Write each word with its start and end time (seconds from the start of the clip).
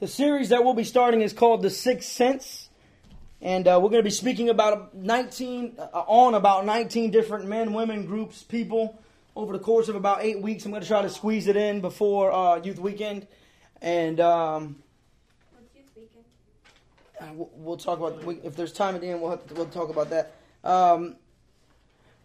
The 0.00 0.06
series 0.06 0.50
that 0.50 0.62
we'll 0.62 0.74
be 0.74 0.84
starting 0.84 1.22
is 1.22 1.32
called 1.32 1.60
The 1.60 1.70
Sixth 1.70 2.08
Sense. 2.08 2.68
And 3.40 3.66
uh, 3.66 3.80
we're 3.82 3.88
going 3.88 4.00
to 4.00 4.04
be 4.04 4.10
speaking 4.10 4.48
about 4.48 4.94
19, 4.94 5.74
uh, 5.76 5.82
on 6.06 6.34
about 6.34 6.64
19 6.64 7.10
different 7.10 7.46
men, 7.46 7.72
women, 7.72 8.06
groups, 8.06 8.44
people 8.44 8.96
over 9.34 9.52
the 9.52 9.58
course 9.58 9.88
of 9.88 9.96
about 9.96 10.22
eight 10.22 10.40
weeks. 10.40 10.64
I'm 10.64 10.70
going 10.70 10.82
to 10.82 10.88
try 10.88 11.02
to 11.02 11.10
squeeze 11.10 11.48
it 11.48 11.56
in 11.56 11.80
before 11.80 12.30
uh, 12.30 12.60
Youth 12.62 12.78
Weekend. 12.78 13.26
And 13.82 14.20
um, 14.20 14.76
youth 15.74 15.90
weekend? 15.96 16.24
uh, 17.20 17.24
we'll- 17.34 17.50
we'll 17.54 17.76
talk 17.76 17.98
about, 17.98 18.22
if 18.44 18.54
there's 18.54 18.72
time 18.72 18.94
at 18.94 19.00
the 19.00 19.08
end, 19.08 19.20
we'll, 19.20 19.30
have 19.30 19.44
to, 19.48 19.54
we'll 19.54 19.66
talk 19.66 19.88
about 19.88 20.10
that. 20.10 20.32
Um, 20.62 21.16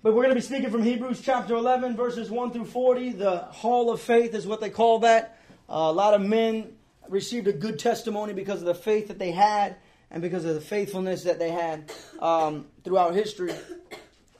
but 0.03 0.13
we're 0.13 0.21
going 0.21 0.29
to 0.29 0.35
be 0.35 0.41
speaking 0.41 0.69
from 0.69 0.83
Hebrews 0.83 1.21
chapter 1.21 1.55
11, 1.55 1.95
verses 1.95 2.29
1 2.29 2.51
through 2.51 2.65
40. 2.65 3.13
The 3.13 3.37
Hall 3.37 3.89
of 3.89 3.99
Faith 3.99 4.35
is 4.35 4.45
what 4.45 4.61
they 4.61 4.69
call 4.69 4.99
that. 4.99 5.39
Uh, 5.67 5.89
a 5.89 5.91
lot 5.91 6.13
of 6.13 6.21
men 6.21 6.73
received 7.09 7.47
a 7.47 7.53
good 7.53 7.79
testimony 7.79 8.33
because 8.33 8.59
of 8.59 8.65
the 8.65 8.75
faith 8.75 9.07
that 9.07 9.19
they 9.19 9.31
had 9.31 9.75
and 10.11 10.21
because 10.21 10.45
of 10.45 10.55
the 10.55 10.61
faithfulness 10.61 11.23
that 11.23 11.39
they 11.39 11.49
had 11.49 11.91
um, 12.19 12.65
throughout 12.83 13.15
history. 13.15 13.53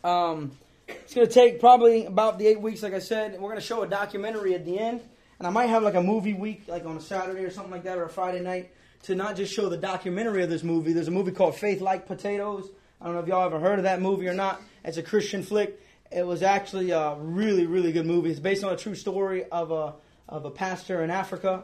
Um, 0.04 0.52
it's 0.88 1.13
going 1.13 1.27
to 1.27 1.34
take 1.34 1.59
probably 1.59 2.05
about 2.05 2.40
the 2.40 2.48
eight 2.48 2.62
weeks, 2.62 2.84
like 2.84 2.94
I 2.94 2.99
said. 2.99 3.34
We're 3.34 3.49
going 3.49 3.55
to 3.55 3.62
show 3.62 3.84
a 3.84 3.88
documentary 3.88 4.54
at 4.54 4.66
the 4.66 4.80
end. 4.80 5.02
And 5.40 5.48
I 5.48 5.49
might 5.49 5.68
have 5.68 5.84
like 5.84 5.95
a 5.95 6.04
movie 6.04 6.34
week, 6.34 6.63
like 6.68 6.85
on 6.85 6.95
a 6.95 7.02
Saturday 7.02 7.44
or 7.44 7.49
something 7.49 7.71
like 7.71 7.84
that, 7.84 7.98
or 7.98 8.04
a 8.04 8.09
Friday 8.09 8.40
night, 8.40 8.71
to 9.04 9.16
not 9.16 9.35
just 9.35 9.54
show 9.54 9.68
the 9.68 9.77
documentary 9.77 10.43
of 10.43 10.49
this 10.49 10.63
movie. 10.63 10.93
There's 10.93 11.07
a 11.07 11.12
movie 11.12 11.32
called 11.32 11.55
Faith 11.55 11.82
Like 11.82 12.05
Potatoes. 12.05 12.70
I 13.02 13.05
don't 13.05 13.16
know 13.16 13.21
if 13.21 13.27
y'all 13.27 13.45
ever 13.45 13.59
heard 13.59 13.80
of 13.80 13.84
that 13.84 14.02
movie 14.02 14.27
or 14.27 14.34
not. 14.34 14.62
It's 14.85 14.98
a 14.98 15.04
Christian 15.04 15.43
flick. 15.43 15.80
It 16.12 16.26
was 16.26 16.43
actually 16.43 16.91
a 16.91 17.16
really, 17.16 17.66
really 17.66 17.91
good 17.91 18.05
movie. 18.05 18.30
It's 18.30 18.40
based 18.40 18.63
on 18.63 18.71
a 18.71 18.77
true 18.77 18.95
story 18.95 19.45
of 19.45 19.71
a 19.71 19.95
of 20.30 20.45
a 20.45 20.52
pastor 20.52 21.04
in 21.04 21.09
Africa. 21.09 21.63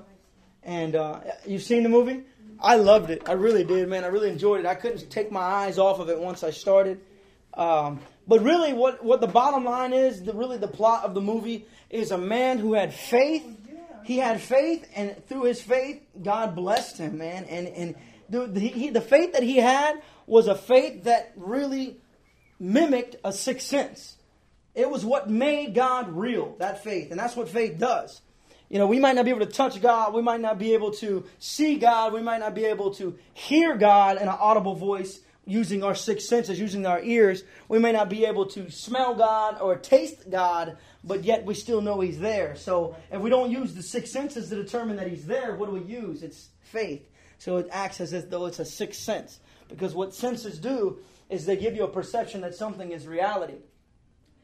And 0.64 0.96
uh, 0.96 1.22
you've 1.46 1.64
seen 1.64 1.84
the 1.84 1.90
movie? 1.90 2.24
I 2.60 2.76
loved 2.76 3.10
it. 3.10 3.24
I 3.28 3.34
really 3.34 3.64
did, 3.64 3.88
man. 3.88 4.04
I 4.04 4.08
really 4.08 4.30
enjoyed 4.30 4.60
it. 4.60 4.66
I 4.66 4.76
couldn't 4.76 5.10
take 5.10 5.32
my 5.32 5.42
eyes 5.42 5.78
off 5.78 6.00
of 6.00 6.10
it 6.10 6.20
once 6.20 6.44
I 6.44 6.52
started. 6.52 7.00
Um, 7.54 8.02
but 8.28 8.44
really, 8.44 8.74
what, 8.74 9.04
what 9.04 9.22
the 9.22 9.28
bottom 9.28 9.64
line 9.64 9.94
is, 9.94 10.24
the, 10.24 10.34
really 10.34 10.58
the 10.58 10.68
plot 10.68 11.04
of 11.04 11.14
the 11.14 11.22
movie 11.22 11.66
is 11.90 12.12
a 12.12 12.18
man 12.18 12.60
who 12.60 12.74
had 12.74 12.94
faith. 12.94 13.44
He 14.04 14.18
had 14.18 14.42
faith, 14.42 14.88
and 14.96 15.16
through 15.28 15.44
his 15.44 15.62
faith, 15.62 16.02
God 16.22 16.56
blessed 16.56 16.98
him, 16.98 17.18
man. 17.20 17.46
And 17.46 17.68
and 17.68 17.96
the, 18.30 18.60
he, 18.60 18.90
the 18.90 19.02
faith 19.02 19.34
that 19.34 19.44
he 19.44 19.58
had 19.58 20.02
was 20.26 20.48
a 20.48 20.56
faith 20.56 21.04
that 21.04 21.32
really 21.36 21.98
mimicked 22.60 23.16
a 23.24 23.34
sixth 23.34 23.68
sense. 23.68 24.18
It 24.76 24.90
was 24.90 25.04
what 25.04 25.30
made 25.30 25.74
God 25.74 26.12
real, 26.12 26.56
that 26.60 26.84
faith. 26.84 27.12
And 27.12 27.20
that's 27.20 27.36
what 27.36 27.50
faith 27.50 27.78
does. 27.80 28.22
You 28.70 28.78
know, 28.78 28.86
we 28.86 29.00
might 29.00 29.16
not 29.16 29.26
be 29.26 29.32
able 29.32 29.46
to 29.46 29.52
touch 29.52 29.82
God. 29.82 30.14
We 30.14 30.22
might 30.22 30.42
not 30.42 30.60
be 30.60 30.74
able 30.74 30.92
to 30.92 31.26
see 31.40 31.78
God. 31.78 32.14
We 32.14 32.22
might 32.22 32.40
not 32.40 32.54
be 32.54 32.66
able 32.66 32.94
to 32.96 33.18
hear 33.34 33.76
God 33.76 34.18
in 34.18 34.24
an 34.24 34.30
audible 34.40 34.76
voice 34.76 35.20
using 35.46 35.84
our 35.84 35.96
six 35.96 36.30
senses, 36.30 36.60
using 36.60 36.86
our 36.86 37.02
ears. 37.02 37.44
We 37.68 37.80
may 37.80 37.92
not 37.92 38.10
be 38.10 38.26
able 38.26 38.46
to 38.48 38.70
smell 38.70 39.16
God 39.16 39.60
or 39.60 39.76
taste 39.76 40.30
God, 40.30 40.78
but 41.04 41.24
yet 41.24 41.46
we 41.46 41.56
still 41.56 41.82
know 41.82 42.00
He's 42.00 42.20
there. 42.20 42.56
So 42.56 42.96
if 43.12 43.20
we 43.20 43.32
don't 43.32 43.50
use 43.50 43.74
the 43.74 43.82
six 43.82 44.12
senses 44.12 44.50
to 44.50 44.56
determine 44.56 44.98
that 44.98 45.08
He's 45.08 45.26
there, 45.26 45.56
what 45.56 45.66
do 45.66 45.74
we 45.74 45.82
use? 45.82 46.22
It's 46.22 46.50
faith. 46.62 47.10
So 47.40 47.58
it 47.58 47.68
acts 47.72 48.00
as 48.00 48.12
though 48.28 48.46
it's 48.46 48.60
a 48.60 48.66
sixth 48.66 49.02
sense. 49.02 49.40
Because 49.68 49.96
what 49.96 50.14
senses 50.14 50.60
do 50.60 51.00
is 51.30 51.46
they 51.46 51.58
give 51.58 51.76
you 51.76 51.84
a 51.84 51.88
perception 51.88 52.42
that 52.42 52.54
something 52.54 52.92
is 52.92 53.08
reality. 53.08 53.58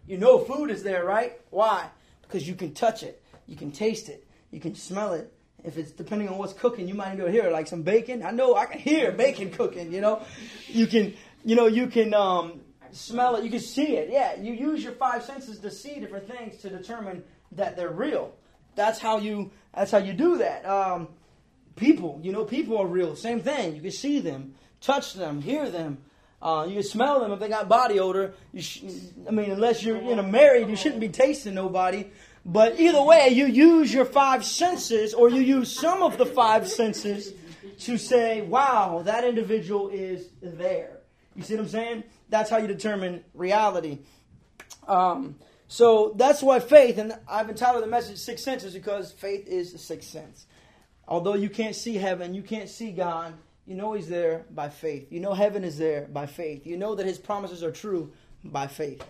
You 0.07 0.17
know 0.17 0.39
food 0.39 0.71
is 0.71 0.81
there, 0.81 1.03
right? 1.05 1.39
Why? 1.51 1.89
Because 2.21 2.47
you 2.47 2.55
can 2.55 2.73
touch 2.73 3.03
it, 3.03 3.21
you 3.47 3.55
can 3.55 3.71
taste 3.71 4.09
it, 4.09 4.27
you 4.51 4.59
can 4.59 4.75
smell 4.75 5.13
it. 5.13 5.31
If 5.63 5.77
it's 5.77 5.91
depending 5.91 6.29
on 6.29 6.37
what's 6.37 6.53
cooking, 6.53 6.87
you 6.87 6.93
might 6.93 7.15
to 7.15 7.31
hear 7.31 7.49
like 7.49 7.67
some 7.67 7.81
bacon. 7.81 8.23
I 8.23 8.31
know 8.31 8.55
I 8.55 8.65
can 8.65 8.79
hear 8.79 9.11
bacon 9.11 9.49
cooking. 9.49 9.91
You 9.91 10.01
know, 10.01 10.21
you 10.67 10.85
can, 10.85 11.15
you 11.43 11.55
know, 11.55 11.65
you 11.65 11.87
can 11.87 12.13
um, 12.13 12.61
smell 12.91 13.35
it, 13.35 13.43
you 13.43 13.49
can 13.49 13.59
see 13.59 13.95
it. 13.95 14.09
Yeah, 14.11 14.35
you 14.35 14.53
use 14.53 14.83
your 14.83 14.93
five 14.93 15.23
senses 15.23 15.59
to 15.59 15.71
see 15.71 15.99
different 15.99 16.27
things 16.29 16.57
to 16.57 16.69
determine 16.69 17.23
that 17.53 17.75
they're 17.75 17.89
real. 17.89 18.33
That's 18.75 18.99
how 18.99 19.17
you. 19.17 19.51
That's 19.73 19.91
how 19.91 19.97
you 19.97 20.13
do 20.13 20.37
that. 20.37 20.65
Um, 20.65 21.09
people, 21.75 22.19
you 22.23 22.31
know, 22.31 22.45
people 22.45 22.77
are 22.77 22.87
real. 22.87 23.15
Same 23.15 23.41
thing. 23.41 23.75
You 23.75 23.81
can 23.81 23.91
see 23.91 24.19
them, 24.19 24.55
touch 24.81 25.13
them, 25.13 25.41
hear 25.41 25.69
them. 25.69 25.97
Uh, 26.41 26.65
you 26.67 26.75
can 26.75 26.83
smell 26.83 27.21
them 27.21 27.31
if 27.31 27.39
they 27.39 27.47
got 27.47 27.67
body 27.67 27.99
odor. 27.99 28.33
You 28.53 28.61
sh- 28.61 28.83
I 29.27 29.31
mean, 29.31 29.51
unless 29.51 29.83
you're 29.83 30.01
you 30.01 30.15
know 30.15 30.23
married, 30.23 30.69
you 30.69 30.75
shouldn't 30.75 31.01
be 31.01 31.09
tasting 31.09 31.55
nobody. 31.55 32.07
But 32.45 32.79
either 32.79 33.01
way, 33.01 33.29
you 33.29 33.47
use 33.47 33.91
your 33.91 34.05
five 34.05 34.45
senses, 34.45 35.15
or 35.15 35.29
you 35.29 35.41
use 35.41 35.71
some 35.71 36.03
of 36.03 36.19
the 36.19 36.27
five 36.27 36.67
senses 36.67 37.33
to 37.79 37.97
say, 37.97 38.41
"Wow, 38.41 39.01
that 39.03 39.23
individual 39.23 39.89
is 39.89 40.29
there." 40.41 40.99
You 41.35 41.41
see 41.41 41.55
what 41.55 41.63
I'm 41.63 41.69
saying? 41.69 42.03
That's 42.29 42.49
how 42.49 42.57
you 42.57 42.67
determine 42.67 43.23
reality. 43.33 43.99
Um, 44.87 45.35
so 45.67 46.13
that's 46.15 46.43
why 46.43 46.59
faith, 46.59 46.99
and 46.99 47.17
I've 47.27 47.49
entitled 47.49 47.83
the 47.83 47.87
message 47.87 48.19
Six 48.19 48.43
Senses 48.43 48.73
because 48.73 49.11
faith 49.11 49.47
is 49.47 49.73
the 49.73 49.79
sixth 49.79 50.09
sense. 50.09 50.45
Although 51.07 51.33
you 51.33 51.49
can't 51.49 51.75
see 51.75 51.95
heaven, 51.95 52.35
you 52.35 52.43
can't 52.43 52.69
see 52.69 52.91
God, 52.91 53.33
you 53.65 53.75
know 53.75 53.93
He's 53.93 54.07
there 54.07 54.45
by 54.51 54.69
faith. 54.69 55.11
You 55.11 55.19
know 55.19 55.33
heaven 55.33 55.63
is 55.63 55.77
there 55.77 56.07
by 56.11 56.27
faith. 56.27 56.67
You 56.67 56.77
know 56.77 56.93
that 56.93 57.07
His 57.07 57.17
promises 57.17 57.63
are 57.63 57.71
true 57.71 58.11
by 58.43 58.67
faith. 58.67 59.03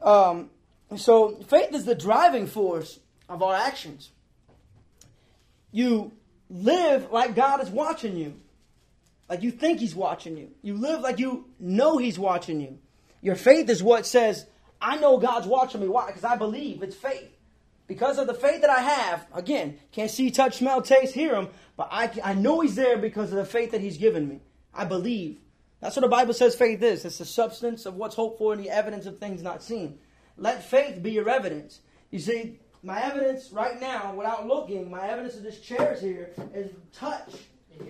Um, 0.00 0.50
so 0.98 1.36
faith 1.48 1.74
is 1.74 1.84
the 1.84 1.94
driving 1.94 2.46
force 2.46 2.98
of 3.28 3.42
our 3.42 3.54
actions. 3.54 4.10
You 5.70 6.12
live 6.50 7.10
like 7.10 7.34
God 7.34 7.62
is 7.62 7.70
watching 7.70 8.16
you, 8.16 8.34
like 9.28 9.42
you 9.42 9.50
think 9.50 9.80
He's 9.80 9.94
watching 9.94 10.36
you. 10.36 10.50
You 10.62 10.74
live 10.74 11.00
like 11.00 11.18
you 11.18 11.46
know 11.58 11.98
He's 11.98 12.18
watching 12.18 12.60
you. 12.60 12.78
Your 13.22 13.36
faith 13.36 13.70
is 13.70 13.82
what 13.82 14.04
says, 14.04 14.46
I 14.80 14.96
know 14.96 15.18
God's 15.18 15.46
watching 15.46 15.80
me. 15.80 15.88
Why? 15.88 16.06
Because 16.08 16.24
I 16.24 16.36
believe. 16.36 16.82
It's 16.82 16.96
faith. 16.96 17.30
Because 17.86 18.18
of 18.18 18.26
the 18.26 18.34
faith 18.34 18.62
that 18.62 18.70
I 18.70 18.80
have, 18.80 19.26
again, 19.34 19.78
can't 19.92 20.10
see, 20.10 20.30
touch, 20.30 20.58
smell, 20.58 20.82
taste, 20.82 21.14
hear 21.14 21.34
Him, 21.34 21.48
but 21.76 21.88
I, 21.90 22.10
I 22.22 22.34
know 22.34 22.60
He's 22.60 22.74
there 22.74 22.98
because 22.98 23.30
of 23.30 23.36
the 23.36 23.44
faith 23.44 23.70
that 23.72 23.80
He's 23.80 23.98
given 23.98 24.28
me. 24.28 24.40
I 24.74 24.84
believe. 24.84 25.38
That's 25.80 25.96
what 25.96 26.02
the 26.02 26.08
Bible 26.08 26.32
says 26.32 26.54
faith 26.54 26.82
is. 26.82 27.04
It's 27.04 27.18
the 27.18 27.24
substance 27.24 27.86
of 27.86 27.96
what's 27.96 28.14
hoped 28.14 28.38
for 28.38 28.52
and 28.52 28.62
the 28.62 28.70
evidence 28.70 29.06
of 29.06 29.18
things 29.18 29.42
not 29.42 29.62
seen. 29.62 29.98
Let 30.36 30.64
faith 30.64 31.02
be 31.02 31.12
your 31.12 31.28
evidence. 31.28 31.80
You 32.10 32.18
see, 32.18 32.58
my 32.82 33.02
evidence 33.02 33.50
right 33.52 33.80
now, 33.80 34.14
without 34.14 34.46
looking, 34.46 34.90
my 34.90 35.08
evidence 35.08 35.36
of 35.36 35.42
this 35.42 35.60
chair 35.60 35.94
is 35.94 36.00
here, 36.00 36.30
is 36.54 36.70
touch. 36.92 37.30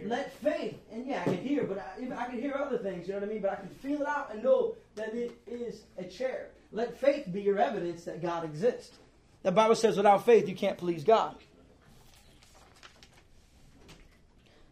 Let 0.05 0.33
faith, 0.39 0.77
and 0.93 1.07
yeah, 1.07 1.23
I 1.23 1.25
can 1.25 1.39
hear, 1.39 1.65
but 1.65 1.79
I, 1.79 2.03
even 2.03 2.13
I 2.13 2.27
can 2.27 2.41
hear 2.41 2.55
other 2.55 2.79
things, 2.79 3.07
you 3.07 3.15
know 3.15 3.21
what 3.21 3.29
I 3.29 3.33
mean? 3.33 3.43
But 3.43 3.53
I 3.53 3.57
can 3.57 3.69
feel 3.69 4.01
it 4.01 4.07
out 4.07 4.33
and 4.33 4.43
know 4.43 4.75
that 4.95 5.15
it 5.15 5.39
is 5.47 5.83
a 5.99 6.05
chair. 6.05 6.49
Let 6.71 6.99
faith 6.99 7.27
be 7.31 7.43
your 7.43 7.59
evidence 7.59 8.05
that 8.05 8.23
God 8.23 8.45
exists. 8.45 8.97
The 9.43 9.53
Bible 9.53 9.75
says 9.75 9.97
without 9.97 10.25
faith 10.25 10.49
you 10.49 10.55
can't 10.55 10.79
please 10.79 11.05
God. 11.05 11.37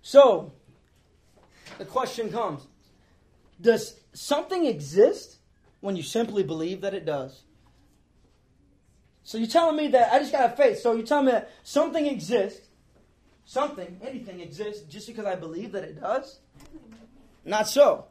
So, 0.03 0.53
the 1.79 1.85
question 1.85 2.31
comes 2.31 2.67
Does 3.61 4.01
something 4.13 4.65
exist 4.65 5.39
when 5.81 5.97
you 5.97 6.03
simply 6.03 6.43
believe 6.43 6.81
that 6.81 6.95
it 6.95 7.05
does? 7.05 7.43
So 9.31 9.39
you're 9.39 9.47
telling 9.47 9.77
me 9.77 9.87
that 9.87 10.13
I 10.13 10.19
just 10.19 10.33
got 10.33 10.57
faith. 10.57 10.81
So 10.81 10.93
you're 10.93 11.07
telling 11.07 11.27
me 11.27 11.31
that 11.31 11.53
something 11.63 12.05
exists, 12.05 12.67
something, 13.45 14.01
anything 14.03 14.41
exists 14.41 14.83
just 14.89 15.07
because 15.07 15.25
I 15.25 15.37
believe 15.37 15.71
that 15.71 15.85
it 15.85 16.01
does? 16.01 16.41
Not 17.45 17.69
so. 17.69 18.07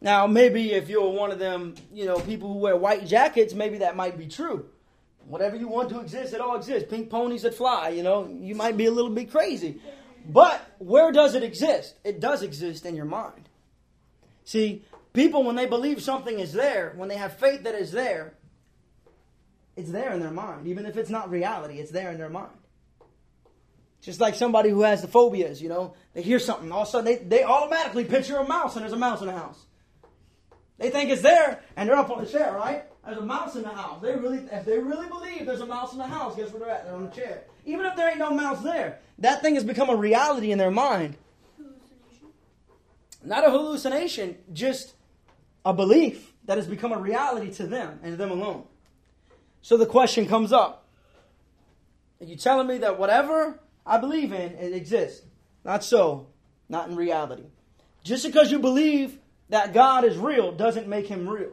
Now, 0.00 0.26
maybe 0.26 0.72
if 0.72 0.88
you're 0.88 1.08
one 1.08 1.30
of 1.30 1.38
them, 1.38 1.76
you 1.92 2.04
know, 2.04 2.18
people 2.18 2.52
who 2.52 2.58
wear 2.58 2.76
white 2.76 3.06
jackets, 3.06 3.54
maybe 3.54 3.78
that 3.78 3.94
might 3.94 4.18
be 4.18 4.26
true. 4.26 4.68
Whatever 5.24 5.54
you 5.54 5.68
want 5.68 5.88
to 5.90 6.00
exist, 6.00 6.34
it 6.34 6.40
all 6.40 6.56
exists. 6.56 6.90
Pink 6.90 7.10
ponies 7.10 7.42
that 7.42 7.54
fly, 7.54 7.90
you 7.90 8.02
know, 8.02 8.26
you 8.26 8.56
might 8.56 8.76
be 8.76 8.86
a 8.86 8.90
little 8.90 9.12
bit 9.12 9.30
crazy. 9.30 9.80
But 10.28 10.60
where 10.78 11.12
does 11.12 11.36
it 11.36 11.44
exist? 11.44 11.94
It 12.02 12.18
does 12.18 12.42
exist 12.42 12.86
in 12.86 12.96
your 12.96 13.04
mind. 13.04 13.48
See, 14.44 14.82
people, 15.12 15.44
when 15.44 15.54
they 15.54 15.66
believe 15.66 16.02
something 16.02 16.40
is 16.40 16.52
there, 16.52 16.92
when 16.96 17.08
they 17.08 17.18
have 17.18 17.38
faith 17.38 17.62
that 17.62 17.76
is 17.76 17.92
there, 17.92 18.34
it's 19.78 19.90
there 19.90 20.12
in 20.12 20.20
their 20.20 20.32
mind. 20.32 20.66
Even 20.66 20.86
if 20.86 20.96
it's 20.96 21.08
not 21.08 21.30
reality, 21.30 21.78
it's 21.78 21.92
there 21.92 22.10
in 22.10 22.18
their 22.18 22.28
mind. 22.28 22.50
Just 24.02 24.20
like 24.20 24.34
somebody 24.34 24.70
who 24.70 24.82
has 24.82 25.02
the 25.02 25.08
phobias, 25.08 25.62
you 25.62 25.68
know, 25.68 25.94
they 26.14 26.22
hear 26.22 26.40
something, 26.40 26.70
all 26.72 26.82
of 26.82 26.88
a 26.88 26.90
sudden 26.90 27.04
they, 27.04 27.16
they 27.16 27.44
automatically 27.44 28.04
picture 28.04 28.36
a 28.36 28.46
mouse 28.46 28.74
and 28.74 28.82
there's 28.82 28.92
a 28.92 28.96
mouse 28.96 29.20
in 29.20 29.28
the 29.28 29.32
house. 29.32 29.66
They 30.78 30.90
think 30.90 31.10
it's 31.10 31.22
there 31.22 31.60
and 31.76 31.88
they're 31.88 31.96
up 31.96 32.10
on 32.10 32.22
the 32.22 32.28
chair, 32.28 32.52
right? 32.52 32.84
There's 33.04 33.18
a 33.18 33.24
mouse 33.24 33.54
in 33.54 33.62
the 33.62 33.68
house. 33.68 34.02
They 34.02 34.14
really, 34.16 34.38
if 34.50 34.64
they 34.64 34.78
really 34.78 35.08
believe 35.08 35.46
there's 35.46 35.60
a 35.60 35.66
mouse 35.66 35.92
in 35.92 35.98
the 35.98 36.06
house, 36.06 36.36
guess 36.36 36.50
where 36.50 36.60
they're 36.60 36.70
at? 36.70 36.84
They're 36.84 36.94
on 36.94 37.04
the 37.04 37.10
chair. 37.10 37.44
Even 37.64 37.86
if 37.86 37.96
there 37.96 38.08
ain't 38.08 38.18
no 38.18 38.32
mouse 38.32 38.62
there, 38.62 38.98
that 39.18 39.42
thing 39.42 39.54
has 39.54 39.64
become 39.64 39.90
a 39.90 39.96
reality 39.96 40.50
in 40.50 40.58
their 40.58 40.70
mind. 40.70 41.16
Not 43.24 43.46
a 43.46 43.50
hallucination, 43.50 44.38
just 44.52 44.94
a 45.64 45.72
belief 45.72 46.32
that 46.44 46.56
has 46.56 46.66
become 46.66 46.92
a 46.92 46.98
reality 46.98 47.52
to 47.54 47.66
them 47.66 48.00
and 48.02 48.18
them 48.18 48.30
alone. 48.30 48.64
So 49.62 49.76
the 49.76 49.86
question 49.86 50.26
comes 50.26 50.52
up. 50.52 50.86
Are 52.20 52.26
you 52.26 52.36
telling 52.36 52.66
me 52.66 52.78
that 52.78 52.98
whatever 52.98 53.60
I 53.88 53.96
believe 53.96 54.32
in, 54.32 54.52
it 54.52 54.74
exists. 54.74 55.24
Not 55.64 55.82
so. 55.82 56.26
Not 56.68 56.90
in 56.90 56.96
reality. 56.96 57.44
Just 58.04 58.24
because 58.24 58.52
you 58.52 58.58
believe 58.58 59.18
that 59.48 59.72
God 59.72 60.04
is 60.04 60.18
real 60.18 60.52
doesn't 60.52 60.86
make 60.86 61.06
him 61.06 61.26
real. 61.26 61.52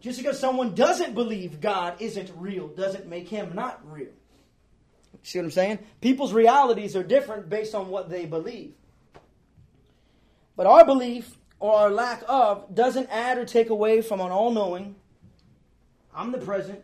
Just 0.00 0.18
because 0.18 0.40
someone 0.40 0.74
doesn't 0.74 1.14
believe 1.14 1.60
God 1.60 2.00
isn't 2.00 2.30
real 2.36 2.68
doesn't 2.68 3.06
make 3.06 3.28
him 3.28 3.54
not 3.54 3.80
real. 3.90 4.12
See 5.22 5.38
what 5.38 5.44
I'm 5.44 5.50
saying? 5.50 5.78
People's 6.00 6.32
realities 6.32 6.96
are 6.96 7.02
different 7.02 7.50
based 7.50 7.74
on 7.74 7.88
what 7.88 8.08
they 8.08 8.24
believe. 8.24 8.74
But 10.56 10.66
our 10.66 10.86
belief 10.86 11.36
or 11.58 11.74
our 11.74 11.90
lack 11.90 12.22
of 12.28 12.74
doesn't 12.74 13.08
add 13.10 13.36
or 13.36 13.44
take 13.44 13.68
away 13.68 14.00
from 14.00 14.20
an 14.20 14.30
all 14.30 14.50
knowing, 14.50 14.94
omnipresent, 16.14 16.82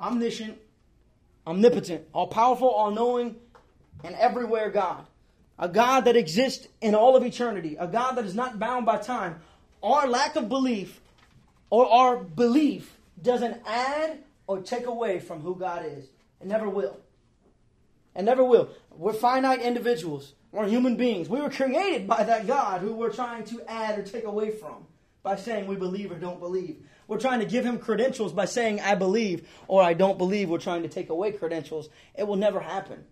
omniscient, 0.00 0.58
omnipotent, 1.46 2.04
all 2.12 2.26
powerful, 2.26 2.68
all 2.68 2.90
knowing, 2.90 3.36
and 4.04 4.14
everywhere 4.16 4.70
God. 4.70 5.06
A 5.58 5.68
God 5.68 6.06
that 6.06 6.16
exists 6.16 6.66
in 6.80 6.94
all 6.94 7.16
of 7.16 7.24
eternity. 7.24 7.76
A 7.78 7.86
God 7.86 8.12
that 8.12 8.24
is 8.24 8.34
not 8.34 8.58
bound 8.58 8.86
by 8.86 8.98
time. 8.98 9.40
Our 9.82 10.08
lack 10.08 10.36
of 10.36 10.48
belief 10.48 11.00
or 11.70 11.90
our 11.90 12.16
belief 12.16 12.98
doesn't 13.22 13.60
add 13.66 14.18
or 14.46 14.60
take 14.60 14.86
away 14.86 15.20
from 15.20 15.40
who 15.40 15.54
God 15.54 15.84
is. 15.86 16.06
It 16.40 16.46
never 16.46 16.68
will. 16.68 16.98
It 18.14 18.22
never 18.22 18.44
will. 18.44 18.70
We're 18.90 19.12
finite 19.12 19.62
individuals. 19.62 20.34
We're 20.50 20.68
human 20.68 20.96
beings. 20.96 21.28
We 21.28 21.40
were 21.40 21.48
created 21.48 22.06
by 22.06 22.24
that 22.24 22.46
God 22.46 22.82
who 22.82 22.92
we're 22.92 23.12
trying 23.12 23.44
to 23.44 23.62
add 23.70 23.98
or 23.98 24.02
take 24.02 24.24
away 24.24 24.50
from 24.50 24.86
by 25.22 25.36
saying 25.36 25.66
we 25.66 25.76
believe 25.76 26.12
or 26.12 26.18
don't 26.18 26.40
believe. 26.40 26.82
We're 27.08 27.20
trying 27.20 27.40
to 27.40 27.46
give 27.46 27.64
him 27.64 27.78
credentials 27.78 28.32
by 28.32 28.44
saying 28.44 28.80
I 28.80 28.94
believe 28.94 29.48
or 29.68 29.82
I 29.82 29.94
don't 29.94 30.18
believe. 30.18 30.48
We're 30.48 30.58
trying 30.58 30.82
to 30.82 30.88
take 30.88 31.10
away 31.10 31.32
credentials. 31.32 31.88
It 32.14 32.26
will 32.26 32.36
never 32.36 32.60
happen. 32.60 33.04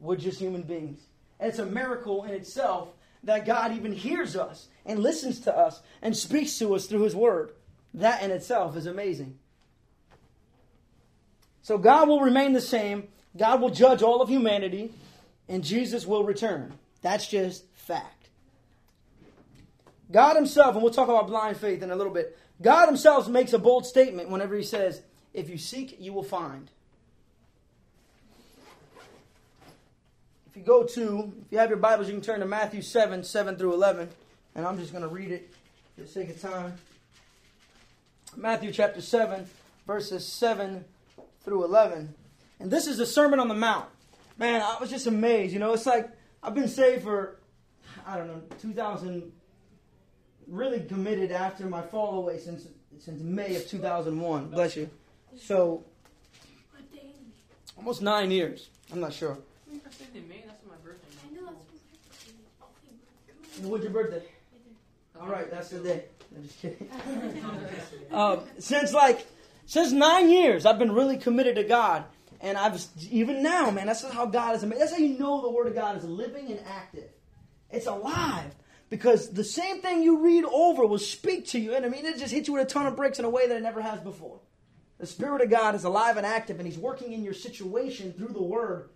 We're 0.00 0.16
just 0.16 0.38
human 0.38 0.62
beings. 0.62 1.00
And 1.40 1.48
it's 1.48 1.58
a 1.58 1.66
miracle 1.66 2.24
in 2.24 2.32
itself 2.32 2.88
that 3.24 3.46
God 3.46 3.72
even 3.72 3.92
hears 3.92 4.36
us 4.36 4.68
and 4.84 5.00
listens 5.00 5.40
to 5.40 5.56
us 5.56 5.80
and 6.02 6.16
speaks 6.16 6.58
to 6.58 6.74
us 6.74 6.86
through 6.86 7.02
his 7.02 7.16
word. 7.16 7.52
That 7.94 8.22
in 8.22 8.30
itself 8.30 8.76
is 8.76 8.86
amazing. 8.86 9.38
So 11.62 11.78
God 11.78 12.08
will 12.08 12.20
remain 12.20 12.52
the 12.52 12.60
same. 12.60 13.08
God 13.36 13.60
will 13.60 13.70
judge 13.70 14.02
all 14.02 14.22
of 14.22 14.28
humanity 14.28 14.92
and 15.48 15.64
Jesus 15.64 16.06
will 16.06 16.24
return. 16.24 16.74
That's 17.02 17.26
just 17.26 17.64
fact. 17.74 18.28
God 20.10 20.36
Himself, 20.36 20.74
and 20.74 20.82
we'll 20.82 20.92
talk 20.92 21.08
about 21.08 21.26
blind 21.26 21.56
faith 21.56 21.82
in 21.82 21.90
a 21.90 21.96
little 21.96 22.12
bit, 22.12 22.38
God 22.60 22.86
Himself 22.86 23.28
makes 23.28 23.52
a 23.52 23.58
bold 23.58 23.86
statement 23.86 24.30
whenever 24.30 24.56
He 24.56 24.62
says, 24.62 25.02
If 25.32 25.48
you 25.48 25.58
seek, 25.58 26.00
you 26.00 26.12
will 26.12 26.22
find. 26.22 26.70
If 30.50 30.56
you 30.56 30.62
go 30.62 30.84
to, 30.84 31.32
if 31.46 31.52
you 31.52 31.58
have 31.58 31.68
your 31.68 31.78
Bibles, 31.78 32.08
you 32.08 32.14
can 32.14 32.22
turn 32.22 32.40
to 32.40 32.46
Matthew 32.46 32.82
7, 32.82 33.22
7 33.22 33.56
through 33.56 33.74
11, 33.74 34.08
and 34.54 34.66
I'm 34.66 34.78
just 34.78 34.92
going 34.92 35.02
to 35.02 35.08
read 35.08 35.30
it 35.30 35.52
for 35.94 36.02
the 36.02 36.08
sake 36.08 36.30
of 36.30 36.40
time. 36.40 36.74
Matthew 38.36 38.72
chapter 38.72 39.00
7, 39.00 39.46
verses 39.86 40.26
7 40.26 40.84
through 41.44 41.64
11. 41.64 42.14
And 42.60 42.70
this 42.70 42.86
is 42.86 42.98
the 42.98 43.06
Sermon 43.06 43.38
on 43.38 43.48
the 43.48 43.54
Mount 43.54 43.86
man, 44.38 44.62
I 44.62 44.78
was 44.80 44.88
just 44.88 45.06
amazed. 45.06 45.52
You 45.52 45.58
know, 45.58 45.72
it's 45.72 45.86
like 45.86 46.08
I've 46.42 46.54
been 46.54 46.68
saved 46.68 47.02
for, 47.02 47.36
I 48.06 48.16
don't 48.16 48.28
know, 48.28 48.42
2000, 48.60 49.30
really 50.48 50.80
committed 50.80 51.30
after 51.30 51.66
my 51.66 51.82
fall 51.82 52.18
away 52.18 52.38
since 52.38 52.66
since 52.98 53.22
May 53.22 53.54
of 53.56 53.66
2001. 53.68 54.48
Bless 54.48 54.76
you. 54.76 54.90
So, 55.36 55.84
almost 57.76 58.02
nine 58.02 58.30
years. 58.30 58.70
I'm 58.92 59.00
not 59.00 59.12
sure. 59.12 59.38
What's 63.62 63.82
your 63.82 63.92
birthday? 63.92 64.22
All 65.20 65.28
right, 65.28 65.50
that's 65.50 65.70
the 65.70 65.80
day. 65.80 66.04
I'm 66.34 66.42
just 66.44 66.60
kidding. 66.60 66.88
um, 68.12 68.40
since 68.58 68.92
like 68.92 69.26
since 69.66 69.92
nine 69.92 70.30
years, 70.30 70.64
I've 70.64 70.78
been 70.78 70.92
really 70.92 71.16
committed 71.16 71.56
to 71.56 71.64
God, 71.64 72.04
and 72.40 72.56
I've 72.56 72.80
even 73.10 73.42
now, 73.42 73.70
man, 73.70 73.86
that's 73.86 74.08
how 74.12 74.26
God 74.26 74.56
is. 74.56 74.62
That's 74.62 74.92
how 74.92 74.98
you 74.98 75.18
know 75.18 75.42
the 75.42 75.50
Word 75.50 75.66
of 75.66 75.74
God 75.74 75.96
is 75.96 76.04
living 76.04 76.50
and 76.50 76.60
active. 76.66 77.10
It's 77.70 77.86
alive. 77.86 78.54
Because 78.90 79.30
the 79.30 79.44
same 79.44 79.82
thing 79.82 80.02
you 80.02 80.20
read 80.20 80.44
over 80.44 80.86
will 80.86 80.98
speak 80.98 81.46
to 81.48 81.58
you. 81.58 81.74
And 81.74 81.84
I 81.84 81.88
mean, 81.88 82.06
it 82.06 82.18
just 82.18 82.32
hits 82.32 82.48
you 82.48 82.54
with 82.54 82.62
a 82.62 82.66
ton 82.66 82.86
of 82.86 82.96
bricks 82.96 83.18
in 83.18 83.24
a 83.24 83.30
way 83.30 83.46
that 83.46 83.56
it 83.56 83.62
never 83.62 83.82
has 83.82 84.00
before. 84.00 84.40
The 84.98 85.06
Spirit 85.06 85.42
of 85.42 85.50
God 85.50 85.74
is 85.74 85.84
alive 85.84 86.16
and 86.16 86.26
active, 86.26 86.58
and 86.58 86.66
He's 86.66 86.78
working 86.78 87.12
in 87.12 87.22
your 87.22 87.34
situation 87.34 88.12
through 88.12 88.32
the 88.32 88.42
Word. 88.42 88.88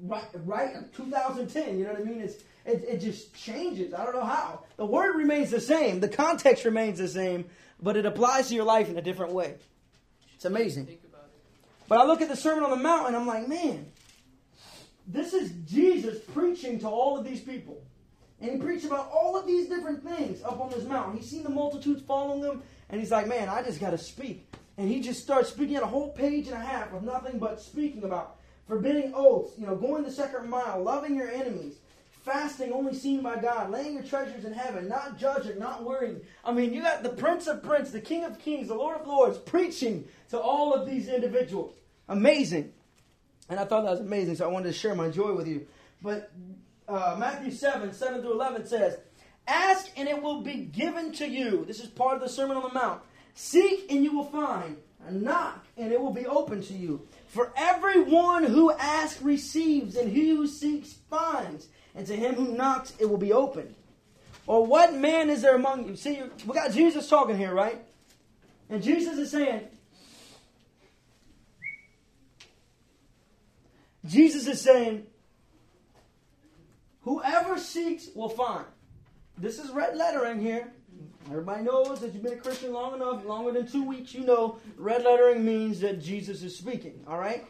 Right, 0.00 0.24
right 0.44 0.92
2010, 0.94 1.78
you 1.78 1.84
know 1.84 1.92
what 1.92 2.00
I 2.00 2.04
mean? 2.04 2.20
It's, 2.20 2.42
it, 2.66 2.84
it 2.86 2.98
just 2.98 3.34
changes. 3.34 3.94
I 3.94 4.04
don't 4.04 4.14
know 4.14 4.24
how. 4.24 4.64
The 4.76 4.84
Word 4.84 5.16
remains 5.16 5.50
the 5.50 5.60
same, 5.60 6.00
the 6.00 6.08
context 6.08 6.64
remains 6.64 6.98
the 6.98 7.08
same, 7.08 7.46
but 7.80 7.96
it 7.96 8.04
applies 8.04 8.48
to 8.48 8.54
your 8.54 8.64
life 8.64 8.90
in 8.90 8.98
a 8.98 9.02
different 9.02 9.32
way. 9.32 9.54
It's 10.34 10.44
amazing. 10.44 10.98
But 11.88 11.98
I 11.98 12.04
look 12.04 12.20
at 12.20 12.28
the 12.28 12.36
Sermon 12.36 12.64
on 12.64 12.70
the 12.70 12.76
Mount 12.76 13.06
and 13.06 13.16
I'm 13.16 13.26
like, 13.26 13.48
man, 13.48 13.86
this 15.06 15.32
is 15.32 15.52
Jesus 15.66 16.18
preaching 16.34 16.80
to 16.80 16.88
all 16.88 17.16
of 17.16 17.24
these 17.24 17.40
people. 17.40 17.80
And 18.40 18.50
he 18.50 18.58
preached 18.58 18.84
about 18.84 19.10
all 19.10 19.36
of 19.36 19.46
these 19.46 19.68
different 19.68 20.04
things 20.04 20.42
up 20.42 20.60
on 20.60 20.70
this 20.70 20.84
mountain. 20.84 21.16
He's 21.16 21.30
seen 21.30 21.42
the 21.42 21.48
multitudes 21.48 22.02
following 22.06 22.42
him, 22.42 22.62
and 22.90 23.00
he's 23.00 23.10
like, 23.10 23.26
man, 23.26 23.48
I 23.48 23.62
just 23.62 23.80
got 23.80 23.90
to 23.90 23.98
speak. 23.98 24.52
And 24.78 24.88
he 24.88 25.00
just 25.00 25.22
starts 25.22 25.48
speaking 25.48 25.76
at 25.76 25.82
a 25.82 25.86
whole 25.86 26.10
page 26.10 26.46
and 26.46 26.54
a 26.54 26.60
half 26.60 26.92
of 26.92 27.02
nothing 27.02 27.38
but 27.38 27.60
speaking 27.60 28.04
about 28.04 28.36
forbidding 28.68 29.12
oaths, 29.14 29.52
you 29.58 29.66
know, 29.66 29.74
going 29.74 30.02
the 30.02 30.10
second 30.10 30.50
mile, 30.50 30.82
loving 30.82 31.16
your 31.16 31.30
enemies, 31.30 31.76
fasting 32.24 32.72
only 32.72 32.92
seen 32.92 33.22
by 33.22 33.36
God, 33.36 33.70
laying 33.70 33.94
your 33.94 34.02
treasures 34.02 34.44
in 34.44 34.52
heaven, 34.52 34.88
not 34.88 35.16
judging, 35.16 35.58
not 35.58 35.84
worrying. 35.84 36.20
I 36.44 36.52
mean, 36.52 36.74
you 36.74 36.82
got 36.82 37.02
the 37.02 37.08
Prince 37.08 37.46
of 37.46 37.62
Prince, 37.62 37.90
the 37.90 38.00
King 38.00 38.24
of 38.24 38.38
Kings, 38.38 38.68
the 38.68 38.74
Lord 38.74 39.00
of 39.00 39.06
Lords 39.06 39.38
preaching 39.38 40.06
to 40.30 40.38
all 40.38 40.74
of 40.74 40.86
these 40.86 41.08
individuals. 41.08 41.74
Amazing. 42.08 42.72
And 43.48 43.60
I 43.60 43.64
thought 43.64 43.84
that 43.84 43.92
was 43.92 44.00
amazing, 44.00 44.34
so 44.34 44.44
I 44.44 44.48
wanted 44.48 44.66
to 44.66 44.72
share 44.72 44.94
my 44.94 45.08
joy 45.08 45.32
with 45.32 45.46
you. 45.46 45.66
But 46.02 46.32
uh, 46.88 47.16
Matthew 47.18 47.50
7, 47.50 47.92
7 47.92 48.20
through 48.22 48.32
11 48.32 48.66
says, 48.66 48.98
Ask 49.48 49.90
and 49.96 50.08
it 50.08 50.20
will 50.20 50.40
be 50.40 50.56
given 50.56 51.12
to 51.12 51.26
you. 51.26 51.64
This 51.66 51.80
is 51.80 51.88
part 51.88 52.16
of 52.16 52.22
the 52.22 52.28
Sermon 52.28 52.56
on 52.56 52.62
the 52.64 52.74
Mount. 52.74 53.00
Seek 53.34 53.90
and 53.90 54.02
you 54.02 54.16
will 54.16 54.24
find. 54.24 54.76
Knock 55.08 55.64
and 55.76 55.92
it 55.92 56.00
will 56.00 56.12
be 56.12 56.26
open 56.26 56.62
to 56.62 56.74
you. 56.74 57.06
For 57.28 57.52
everyone 57.56 58.42
who 58.42 58.72
asks 58.72 59.22
receives, 59.22 59.94
and 59.94 60.10
he 60.10 60.30
who 60.30 60.48
seeks 60.48 60.94
finds 61.08 61.68
and 61.94 62.06
to 62.06 62.16
him 62.16 62.34
who 62.34 62.56
knocks 62.56 62.92
it 62.98 63.08
will 63.08 63.18
be 63.18 63.32
opened. 63.32 63.74
Or 64.46 64.64
what 64.64 64.94
man 64.94 65.30
is 65.30 65.42
there 65.42 65.54
among 65.54 65.88
you? 65.88 65.96
See, 65.96 66.22
we 66.44 66.54
got 66.54 66.72
Jesus 66.72 67.08
talking 67.08 67.36
here, 67.36 67.54
right? 67.54 67.80
And 68.68 68.82
Jesus 68.82 69.18
is 69.18 69.30
saying, 69.30 69.62
Jesus 74.04 74.46
is 74.46 74.60
saying, 74.60 75.06
whoever 77.06 77.56
seeks 77.56 78.08
will 78.14 78.28
find. 78.28 78.66
This 79.38 79.58
is 79.58 79.70
red 79.70 79.96
lettering 79.96 80.40
here. 80.40 80.70
Everybody 81.30 81.62
knows 81.62 82.00
that 82.00 82.12
you've 82.12 82.22
been 82.22 82.34
a 82.34 82.36
Christian 82.36 82.72
long 82.72 82.94
enough, 82.94 83.24
longer 83.24 83.52
than 83.52 83.66
two 83.66 83.84
weeks, 83.84 84.12
you 84.12 84.24
know 84.24 84.58
red 84.76 85.04
lettering 85.04 85.44
means 85.44 85.80
that 85.80 86.02
Jesus 86.02 86.42
is 86.42 86.56
speaking, 86.56 87.02
all 87.06 87.18
right? 87.18 87.46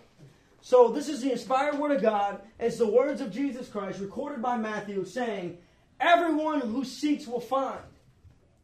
So 0.60 0.88
this 0.88 1.08
is 1.08 1.22
the 1.22 1.32
inspired 1.32 1.78
word 1.78 1.92
of 1.92 2.02
God. 2.02 2.40
It's 2.58 2.78
the 2.78 2.88
words 2.88 3.20
of 3.20 3.32
Jesus 3.32 3.68
Christ 3.68 4.00
recorded 4.00 4.42
by 4.42 4.56
Matthew 4.56 5.04
saying, 5.04 5.58
Everyone 6.00 6.60
who 6.60 6.84
seeks 6.84 7.26
will 7.26 7.40
find. 7.40 7.80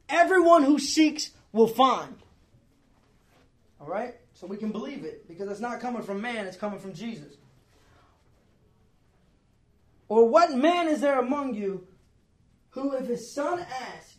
Everyone 0.08 0.64
who 0.64 0.78
seeks 0.78 1.30
will 1.52 1.68
find. 1.68 2.16
All 3.80 3.86
right? 3.86 4.16
So 4.34 4.46
we 4.46 4.56
can 4.56 4.72
believe 4.72 5.04
it 5.04 5.26
because 5.28 5.48
it's 5.48 5.60
not 5.60 5.80
coming 5.80 6.02
from 6.02 6.20
man, 6.20 6.46
it's 6.46 6.56
coming 6.56 6.80
from 6.80 6.92
Jesus. 6.92 7.36
Or 10.12 10.28
what 10.28 10.52
man 10.52 10.88
is 10.88 11.00
there 11.00 11.18
among 11.18 11.54
you 11.54 11.86
who, 12.68 12.92
if 12.92 13.06
his 13.06 13.32
son 13.32 13.60
asks 13.60 14.16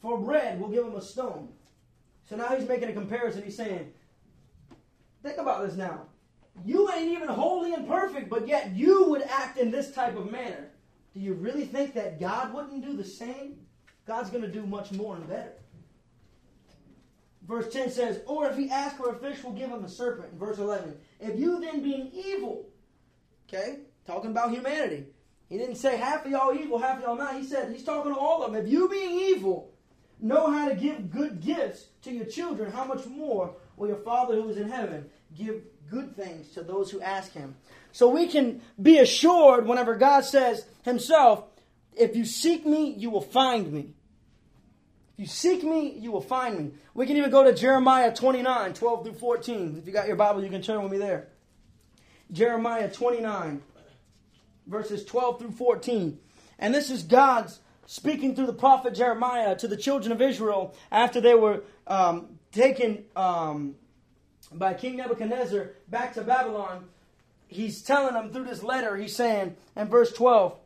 for 0.00 0.18
bread, 0.18 0.58
will 0.58 0.70
give 0.70 0.86
him 0.86 0.96
a 0.96 1.02
stone? 1.02 1.50
So 2.24 2.34
now 2.36 2.56
he's 2.56 2.66
making 2.66 2.88
a 2.88 2.94
comparison. 2.94 3.42
He's 3.42 3.58
saying, 3.58 3.92
Think 5.22 5.36
about 5.36 5.66
this 5.66 5.76
now. 5.76 6.06
You 6.64 6.90
ain't 6.90 7.10
even 7.10 7.28
holy 7.28 7.74
and 7.74 7.86
perfect, 7.86 8.30
but 8.30 8.48
yet 8.48 8.74
you 8.74 9.10
would 9.10 9.20
act 9.20 9.58
in 9.58 9.70
this 9.70 9.92
type 9.92 10.16
of 10.16 10.32
manner. 10.32 10.70
Do 11.12 11.20
you 11.20 11.34
really 11.34 11.66
think 11.66 11.92
that 11.92 12.18
God 12.18 12.54
wouldn't 12.54 12.82
do 12.82 12.96
the 12.96 13.04
same? 13.04 13.56
God's 14.06 14.30
going 14.30 14.44
to 14.44 14.50
do 14.50 14.64
much 14.64 14.92
more 14.92 15.16
and 15.16 15.28
better. 15.28 15.52
Verse 17.46 17.70
10 17.70 17.90
says, 17.90 18.22
Or 18.24 18.46
if 18.46 18.56
he 18.56 18.70
asks 18.70 18.96
for 18.96 19.10
a 19.10 19.18
fish, 19.18 19.44
we'll 19.44 19.52
give 19.52 19.68
him 19.68 19.84
a 19.84 19.90
serpent. 19.90 20.32
In 20.32 20.38
verse 20.38 20.56
11, 20.56 20.96
if 21.20 21.38
you 21.38 21.60
then 21.60 21.82
being 21.82 22.10
evil, 22.14 22.70
okay, 23.46 23.80
talking 24.06 24.30
about 24.30 24.50
humanity, 24.50 25.06
he 25.48 25.58
didn't 25.58 25.76
say 25.76 25.96
half 25.96 26.24
of 26.24 26.30
y'all 26.30 26.54
evil, 26.54 26.78
half 26.78 26.98
of 26.98 27.02
y'all 27.02 27.16
not. 27.16 27.36
He 27.36 27.44
said, 27.44 27.70
he's 27.70 27.84
talking 27.84 28.12
to 28.12 28.18
all 28.18 28.42
of 28.42 28.52
them. 28.52 28.64
If 28.64 28.70
you 28.70 28.88
being 28.88 29.18
evil 29.18 29.70
know 30.20 30.50
how 30.50 30.68
to 30.68 30.74
give 30.74 31.10
good 31.10 31.40
gifts 31.40 31.86
to 32.02 32.12
your 32.12 32.24
children, 32.24 32.72
how 32.72 32.84
much 32.84 33.06
more 33.06 33.54
will 33.76 33.88
your 33.88 33.98
Father 33.98 34.34
who 34.34 34.48
is 34.48 34.56
in 34.56 34.70
heaven 34.70 35.10
give 35.36 35.62
good 35.90 36.16
things 36.16 36.48
to 36.52 36.62
those 36.62 36.90
who 36.90 37.00
ask 37.00 37.32
him. 37.32 37.54
So 37.92 38.08
we 38.08 38.28
can 38.28 38.62
be 38.80 38.98
assured 38.98 39.66
whenever 39.66 39.94
God 39.96 40.24
says 40.24 40.64
himself, 40.82 41.44
if 41.94 42.16
you 42.16 42.24
seek 42.24 42.64
me, 42.64 42.94
you 42.94 43.10
will 43.10 43.20
find 43.20 43.70
me. 43.70 43.90
If 45.12 45.18
you 45.18 45.26
seek 45.26 45.62
me, 45.62 45.90
you 45.98 46.10
will 46.10 46.22
find 46.22 46.58
me. 46.58 46.70
We 46.94 47.06
can 47.06 47.18
even 47.18 47.30
go 47.30 47.44
to 47.44 47.54
Jeremiah 47.54 48.14
29, 48.14 48.72
12 48.72 49.04
through 49.04 49.14
14. 49.14 49.76
If 49.78 49.86
you 49.86 49.92
got 49.92 50.06
your 50.06 50.16
Bible, 50.16 50.42
you 50.42 50.48
can 50.48 50.62
turn 50.62 50.82
with 50.82 50.90
me 50.90 50.98
there. 50.98 51.28
Jeremiah 52.32 52.90
29, 52.90 53.62
verses 54.66 55.04
12 55.04 55.38
through 55.38 55.52
14. 55.52 56.18
And 56.58 56.74
this 56.74 56.90
is 56.90 57.02
God's 57.02 57.60
speaking 57.86 58.34
through 58.34 58.46
the 58.46 58.52
prophet 58.52 58.94
Jeremiah 58.94 59.56
to 59.56 59.68
the 59.68 59.76
children 59.76 60.12
of 60.12 60.22
Israel 60.22 60.74
after 60.90 61.20
they 61.20 61.34
were 61.34 61.62
um, 61.86 62.38
taken 62.52 63.04
um, 63.16 63.74
by 64.52 64.74
King 64.74 64.96
Nebuchadnezzar 64.96 65.70
back 65.88 66.14
to 66.14 66.22
Babylon. 66.22 66.86
He's 67.48 67.82
telling 67.82 68.14
them 68.14 68.32
through 68.32 68.44
this 68.44 68.62
letter, 68.62 68.96
he's 68.96 69.14
saying 69.14 69.56
in 69.76 69.88
verse 69.88 70.12
12, 70.12 70.56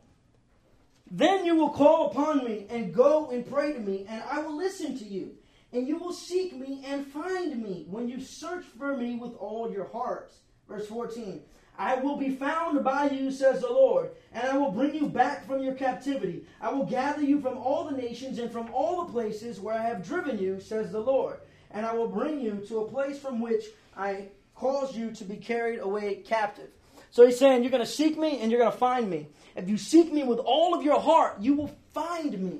Then 1.11 1.45
you 1.45 1.55
will 1.55 1.71
call 1.71 2.11
upon 2.11 2.45
me 2.45 2.65
and 2.69 2.93
go 2.93 3.29
and 3.29 3.49
pray 3.49 3.73
to 3.73 3.79
me, 3.79 4.05
and 4.07 4.23
I 4.31 4.39
will 4.39 4.55
listen 4.55 4.97
to 4.99 5.05
you. 5.05 5.35
And 5.73 5.85
you 5.85 5.97
will 5.97 6.13
seek 6.13 6.55
me 6.55 6.81
and 6.85 7.05
find 7.05 7.61
me 7.61 7.85
when 7.89 8.07
you 8.07 8.21
search 8.21 8.63
for 8.77 8.95
me 8.95 9.17
with 9.17 9.35
all 9.35 9.69
your 9.69 9.89
hearts. 9.89 10.37
Verse 10.67 10.87
14. 10.87 11.41
I 11.77 11.95
will 11.95 12.17
be 12.17 12.31
found 12.31 12.83
by 12.83 13.09
you, 13.09 13.31
says 13.31 13.61
the 13.61 13.71
Lord, 13.71 14.09
and 14.33 14.47
I 14.47 14.57
will 14.57 14.71
bring 14.71 14.95
you 14.95 15.07
back 15.07 15.45
from 15.45 15.61
your 15.61 15.75
captivity. 15.75 16.43
I 16.59 16.71
will 16.73 16.85
gather 16.85 17.21
you 17.21 17.39
from 17.39 17.57
all 17.57 17.85
the 17.85 17.95
nations 17.95 18.39
and 18.39 18.51
from 18.51 18.69
all 18.73 19.05
the 19.05 19.11
places 19.11 19.59
where 19.59 19.75
I 19.75 19.83
have 19.83 20.05
driven 20.05 20.39
you, 20.39 20.59
says 20.59 20.91
the 20.91 20.99
Lord. 20.99 21.37
And 21.69 21.85
I 21.85 21.93
will 21.93 22.07
bring 22.07 22.39
you 22.39 22.63
to 22.67 22.79
a 22.79 22.89
place 22.89 23.19
from 23.19 23.41
which 23.41 23.65
I 23.95 24.29
caused 24.55 24.95
you 24.95 25.11
to 25.11 25.23
be 25.23 25.35
carried 25.35 25.79
away 25.79 26.15
captive. 26.15 26.69
So 27.11 27.25
he's 27.25 27.37
saying, 27.37 27.63
You're 27.63 27.71
going 27.71 27.83
to 27.83 27.89
seek 27.89 28.17
me 28.17 28.39
and 28.39 28.51
you're 28.51 28.61
going 28.61 28.71
to 28.71 28.77
find 28.77 29.09
me. 29.09 29.27
If 29.55 29.69
you 29.69 29.77
seek 29.77 30.11
me 30.11 30.23
with 30.23 30.39
all 30.39 30.73
of 30.73 30.83
your 30.83 30.99
heart, 30.99 31.41
you 31.41 31.53
will 31.53 31.75
find 31.93 32.37
me. 32.39 32.59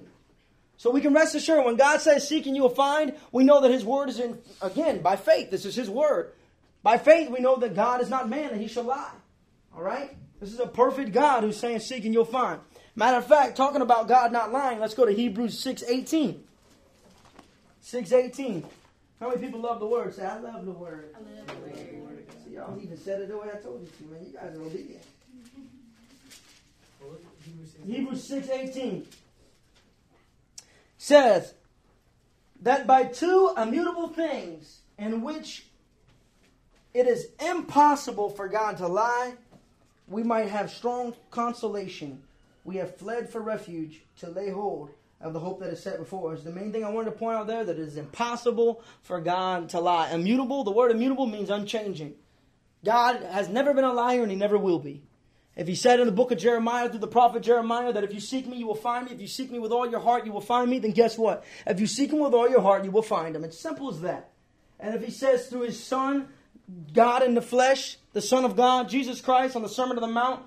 So 0.77 0.91
we 0.91 1.01
can 1.01 1.13
rest 1.13 1.33
assured 1.33 1.65
when 1.65 1.75
God 1.75 2.01
says 2.01 2.27
seek 2.27 2.45
and 2.45 2.55
you 2.55 2.61
will 2.61 2.69
find, 2.69 3.15
we 3.31 3.43
know 3.43 3.61
that 3.61 3.71
his 3.71 3.83
word 3.83 4.09
is 4.09 4.19
in, 4.19 4.37
again, 4.61 5.01
by 5.01 5.15
faith. 5.15 5.49
This 5.49 5.65
is 5.65 5.75
his 5.75 5.89
word. 5.89 6.33
By 6.83 6.97
faith, 6.97 7.29
we 7.29 7.39
know 7.39 7.57
that 7.57 7.75
God 7.75 8.01
is 8.01 8.09
not 8.09 8.29
man 8.29 8.49
that 8.49 8.59
he 8.59 8.67
shall 8.67 8.83
lie. 8.83 9.11
All 9.75 9.83
right? 9.83 10.15
This 10.39 10.53
is 10.53 10.59
a 10.59 10.67
perfect 10.67 11.11
God 11.11 11.43
who's 11.43 11.57
saying 11.57 11.79
seek 11.79 12.05
and 12.05 12.13
you'll 12.13 12.25
find. 12.25 12.59
Matter 12.95 13.17
of 13.17 13.27
fact, 13.27 13.57
talking 13.57 13.81
about 13.81 14.07
God 14.07 14.31
not 14.31 14.51
lying, 14.51 14.79
let's 14.79 14.93
go 14.93 15.05
to 15.05 15.11
Hebrews 15.11 15.63
6.18. 15.63 16.39
6.18. 17.83 18.63
How 19.19 19.29
many 19.29 19.41
people 19.41 19.59
love 19.59 19.79
the 19.79 19.87
word? 19.87 20.13
Say, 20.13 20.25
I 20.25 20.39
love 20.39 20.65
the 20.65 20.71
word. 20.71 21.15
I 21.15 21.19
love 21.19 21.47
the 21.47 21.97
word. 21.99 22.27
See, 22.45 22.55
y'all 22.55 22.79
even 22.81 22.97
said 22.97 23.21
it 23.21 23.29
the 23.29 23.37
way 23.37 23.47
I 23.53 23.57
told 23.57 23.81
you 23.81 23.87
to, 23.87 24.13
man. 24.13 24.25
You 24.25 24.33
guys 24.33 24.55
are 24.55 24.61
obedient. 24.61 25.03
Hebrews 27.85 28.29
6.18 28.29 29.05
says 30.97 31.53
that 32.61 32.85
by 32.85 33.05
two 33.05 33.53
immutable 33.55 34.09
things 34.09 34.79
in 34.97 35.21
which 35.21 35.66
it 36.97 37.07
is 37.07 37.27
impossible 37.39 38.29
for 38.29 38.47
God 38.47 38.77
to 38.77 38.87
lie, 38.87 39.35
we 40.07 40.23
might 40.23 40.49
have 40.49 40.71
strong 40.71 41.13
consolation. 41.29 42.23
We 42.63 42.77
have 42.77 42.97
fled 42.97 43.29
for 43.29 43.39
refuge 43.39 44.01
to 44.19 44.29
lay 44.29 44.49
hold 44.49 44.89
of 45.21 45.33
the 45.33 45.39
hope 45.39 45.59
that 45.59 45.69
is 45.69 45.81
set 45.81 45.99
before 45.99 46.33
us. 46.33 46.43
The 46.43 46.51
main 46.51 46.71
thing 46.71 46.83
I 46.83 46.89
wanted 46.89 47.11
to 47.11 47.17
point 47.17 47.37
out 47.37 47.47
there 47.47 47.63
that 47.63 47.77
it 47.77 47.87
is 47.87 47.97
impossible 47.97 48.83
for 49.03 49.21
God 49.21 49.69
to 49.69 49.79
lie. 49.79 50.11
Immutable, 50.11 50.63
the 50.63 50.71
word 50.71 50.91
immutable 50.91 51.27
means 51.27 51.49
unchanging. 51.49 52.15
God 52.83 53.21
has 53.23 53.47
never 53.47 53.73
been 53.73 53.83
a 53.83 53.93
liar 53.93 54.21
and 54.21 54.31
he 54.31 54.37
never 54.37 54.57
will 54.57 54.79
be. 54.79 55.03
If 55.55 55.67
he 55.67 55.75
said 55.75 55.99
in 55.99 56.05
the 56.05 56.11
book 56.11 56.31
of 56.31 56.37
Jeremiah 56.37 56.89
through 56.89 56.99
the 56.99 57.07
prophet 57.07 57.41
Jeremiah 57.41 57.93
that 57.93 58.03
if 58.03 58.13
you 58.13 58.19
seek 58.19 58.47
me, 58.47 58.57
you 58.57 58.67
will 58.67 58.75
find 58.75 59.07
me. 59.07 59.13
If 59.13 59.21
you 59.21 59.27
seek 59.27 59.51
me 59.51 59.59
with 59.59 59.71
all 59.71 59.89
your 59.89 59.99
heart, 59.99 60.25
you 60.25 60.31
will 60.31 60.41
find 60.41 60.69
me. 60.69 60.77
Then 60.79 60.91
guess 60.91 61.17
what? 61.17 61.43
If 61.65 61.79
you 61.79 61.87
seek 61.87 62.11
him 62.11 62.19
with 62.19 62.33
all 62.33 62.49
your 62.49 62.61
heart, 62.61 62.85
you 62.85 62.91
will 62.91 63.01
find 63.01 63.35
him. 63.35 63.43
It's 63.43 63.59
simple 63.59 63.89
as 63.89 64.01
that. 64.01 64.29
And 64.79 64.93
if 64.93 65.03
he 65.03 65.11
says 65.11 65.47
through 65.47 65.61
his 65.61 65.83
son, 65.83 66.27
God 66.93 67.23
in 67.23 67.33
the 67.33 67.41
flesh, 67.41 67.97
the 68.13 68.21
Son 68.21 68.45
of 68.45 68.55
God, 68.55 68.89
Jesus 68.89 69.21
Christ 69.21 69.55
on 69.55 69.61
the 69.61 69.69
Sermon 69.69 69.97
on 69.97 70.01
the 70.01 70.07
Mount, 70.07 70.43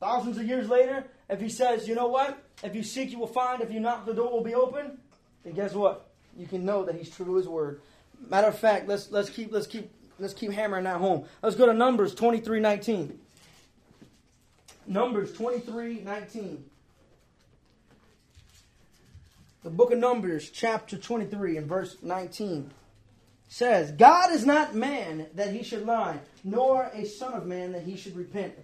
thousands 0.00 0.38
of 0.38 0.44
years 0.44 0.68
later, 0.68 1.04
if 1.28 1.40
he 1.40 1.48
says, 1.48 1.86
you 1.86 1.94
know 1.94 2.08
what? 2.08 2.42
If 2.62 2.74
you 2.74 2.82
seek, 2.82 3.10
you 3.10 3.18
will 3.18 3.26
find. 3.26 3.62
If 3.62 3.72
you 3.72 3.80
knock, 3.80 4.06
the 4.06 4.14
door 4.14 4.30
will 4.30 4.42
be 4.42 4.54
open. 4.54 4.98
Then 5.44 5.54
guess 5.54 5.74
what? 5.74 6.08
You 6.36 6.46
can 6.46 6.64
know 6.64 6.84
that 6.84 6.94
he's 6.94 7.10
true 7.10 7.26
to 7.26 7.36
his 7.36 7.48
word. 7.48 7.80
Matter 8.28 8.48
of 8.48 8.58
fact, 8.58 8.86
let's 8.88 9.10
let's 9.10 9.28
keep 9.28 9.52
let's 9.52 9.66
keep 9.66 9.90
let's 10.18 10.34
keep 10.34 10.52
hammering 10.52 10.84
that 10.84 10.96
home. 10.96 11.24
Let's 11.42 11.56
go 11.56 11.66
to 11.66 11.74
Numbers 11.74 12.14
23, 12.14 12.60
19. 12.60 13.18
Numbers 14.86 15.32
23, 15.32 16.00
19. 16.00 16.64
The 19.64 19.70
book 19.70 19.92
of 19.92 19.98
Numbers, 19.98 20.50
chapter 20.50 20.96
23, 20.96 21.56
and 21.56 21.66
verse 21.66 21.96
19 22.02 22.70
says, 23.52 23.92
God 23.92 24.32
is 24.32 24.46
not 24.46 24.74
man 24.74 25.26
that 25.34 25.52
he 25.52 25.62
should 25.62 25.84
lie, 25.84 26.18
nor 26.42 26.90
a 26.94 27.04
son 27.04 27.34
of 27.34 27.44
man 27.44 27.72
that 27.72 27.82
he 27.82 27.98
should 27.98 28.16
repent. 28.16 28.54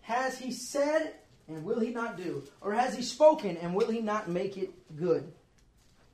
Has 0.00 0.38
he 0.38 0.50
said, 0.50 1.12
and 1.46 1.62
will 1.62 1.78
he 1.78 1.90
not 1.90 2.16
do? 2.16 2.42
Or 2.62 2.72
has 2.72 2.96
he 2.96 3.02
spoken, 3.02 3.58
and 3.58 3.74
will 3.74 3.90
he 3.90 4.00
not 4.00 4.30
make 4.30 4.56
it 4.56 4.72
good? 4.96 5.30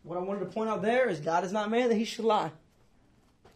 What 0.02 0.18
I 0.18 0.23
wanted 0.23 0.40
to 0.40 0.47
point 0.47 0.68
out 0.68 0.83
there 0.83 1.09
is 1.09 1.21
God 1.21 1.45
is 1.45 1.52
not 1.52 1.71
man 1.71 1.88
that 1.88 1.95
he 1.95 2.04
should 2.04 2.25
lie. 2.25 2.50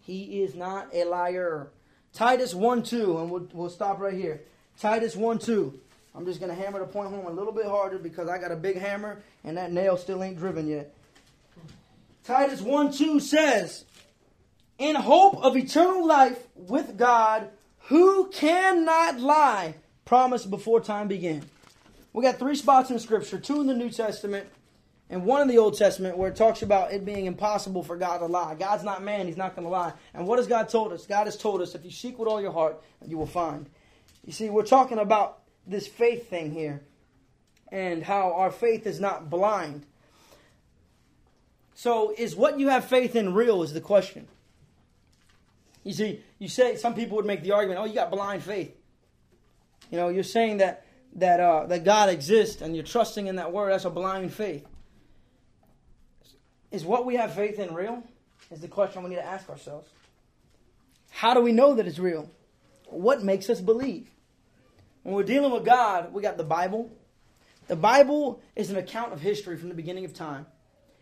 He 0.03 0.41
is 0.43 0.55
not 0.55 0.95
a 0.95 1.03
liar. 1.03 1.73
Titus 2.13 2.55
1 2.55 2.85
2, 2.85 3.19
and 3.19 3.29
we'll, 3.29 3.49
we'll 3.53 3.71
stop 3.71 3.99
right 3.99 4.15
here. 4.15 4.43
Titus 4.79 5.17
1 5.17 5.41
2. 5.41 5.81
I'm 6.15 6.25
just 6.25 6.39
going 6.39 6.57
to 6.57 6.61
hammer 6.61 6.79
the 6.79 6.87
point 6.87 7.11
home 7.11 7.27
a 7.27 7.31
little 7.31 7.53
bit 7.53 7.67
harder 7.67 7.99
because 7.99 8.29
I 8.29 8.39
got 8.39 8.53
a 8.53 8.57
big 8.57 8.79
hammer 8.79 9.21
and 9.43 9.57
that 9.57 9.73
nail 9.73 9.97
still 9.97 10.23
ain't 10.23 10.39
driven 10.39 10.69
yet. 10.69 10.95
Titus 12.23 12.61
1 12.61 12.93
2 12.93 13.19
says, 13.19 13.85
In 14.81 14.97
hope 14.97 15.37
of 15.45 15.59
eternal 15.59 16.07
life 16.07 16.39
with 16.55 16.97
God, 16.97 17.51
who 17.81 18.31
cannot 18.31 19.21
lie, 19.21 19.75
promised 20.07 20.49
before 20.49 20.81
time 20.81 21.07
began. 21.07 21.43
We 22.15 22.23
got 22.25 22.39
three 22.39 22.55
spots 22.55 22.89
in 22.89 22.99
Scripture 22.99 23.39
two 23.39 23.61
in 23.61 23.67
the 23.67 23.75
New 23.75 23.91
Testament 23.91 24.49
and 25.11 25.27
one 25.27 25.43
in 25.43 25.49
the 25.49 25.59
Old 25.59 25.77
Testament 25.77 26.17
where 26.17 26.31
it 26.31 26.37
talks 26.37 26.63
about 26.63 26.95
it 26.95 27.05
being 27.05 27.27
impossible 27.27 27.83
for 27.83 27.99
God 27.99 28.19
to 28.19 28.25
lie. 28.25 28.55
God's 28.55 28.83
not 28.83 29.03
man, 29.03 29.27
He's 29.27 29.37
not 29.37 29.55
going 29.55 29.67
to 29.67 29.71
lie. 29.71 29.93
And 30.15 30.27
what 30.27 30.39
has 30.39 30.47
God 30.47 30.71
told 30.71 30.95
us? 30.95 31.07
God 31.07 31.27
has 31.27 31.37
told 31.37 31.61
us 31.61 31.75
if 31.75 31.85
you 31.85 31.91
seek 31.91 32.19
with 32.19 32.27
all 32.27 32.41
your 32.41 32.53
heart, 32.53 32.83
you 33.07 33.19
will 33.19 33.27
find. 33.27 33.69
You 34.25 34.33
see, 34.33 34.49
we're 34.49 34.65
talking 34.65 34.99
about 34.99 35.41
this 35.67 35.87
faith 35.87 36.31
thing 36.31 36.53
here 36.53 36.81
and 37.71 38.03
how 38.03 38.33
our 38.33 38.51
faith 38.51 38.87
is 38.87 38.99
not 38.99 39.29
blind. 39.29 39.85
So, 41.75 42.15
is 42.17 42.35
what 42.35 42.59
you 42.59 42.69
have 42.69 42.87
faith 42.87 43.15
in 43.15 43.35
real? 43.35 43.63
Is 43.63 43.75
the 43.75 43.83
question. 43.83 44.27
You 45.85 45.93
see, 45.93 46.23
you 46.39 46.49
say 46.49 46.77
some 46.77 46.95
people 46.95 47.17
would 47.17 47.27
make 47.27 47.43
the 47.43 47.53
argument, 47.53 47.81
"Oh, 47.81 47.85
you 47.85 47.95
got 47.95 48.11
blind 48.11 48.43
faith." 48.43 48.77
You 49.91 49.99
know, 49.99 50.09
you're 50.09 50.23
saying 50.23 50.59
that 50.59 50.85
that 51.17 51.41
uh, 51.41 51.67
that 51.67 51.85
God 51.85 52.09
exists 52.09 52.63
and 52.63 52.75
you're 52.75 52.85
trusting 52.85 53.27
in 53.27 53.37
that 53.37 53.53
word. 53.53 53.73
That's 53.73 53.85
a 53.85 53.91
blind 53.91 54.33
faith. 54.33 54.67
Is 56.71 56.85
what 56.85 57.05
we 57.05 57.17
have 57.17 57.35
faith 57.35 57.59
in 57.59 57.75
real? 57.75 58.03
Is 58.51 58.61
the 58.61 58.69
question 58.69 59.03
we 59.03 59.11
need 59.11 59.17
to 59.17 59.25
ask 59.25 59.49
ourselves. 59.49 59.89
How 61.11 61.35
do 61.35 61.41
we 61.41 61.53
know 61.53 61.75
that 61.75 61.87
it's 61.87 61.99
real? 61.99 62.31
What 62.87 63.23
makes 63.23 63.51
us 63.51 63.61
believe? 63.61 64.09
When 65.03 65.15
we're 65.15 65.23
dealing 65.23 65.53
with 65.53 65.65
God, 65.65 66.13
we 66.13 66.23
got 66.23 66.37
the 66.37 66.45
Bible. 66.45 66.91
The 67.69 67.77
Bible 67.77 68.41
is 68.57 68.71
an 68.71 68.77
account 68.77 69.13
of 69.13 69.21
history 69.21 69.57
from 69.57 69.69
the 69.69 69.75
beginning 69.75 70.05
of 70.05 70.15
time. 70.15 70.47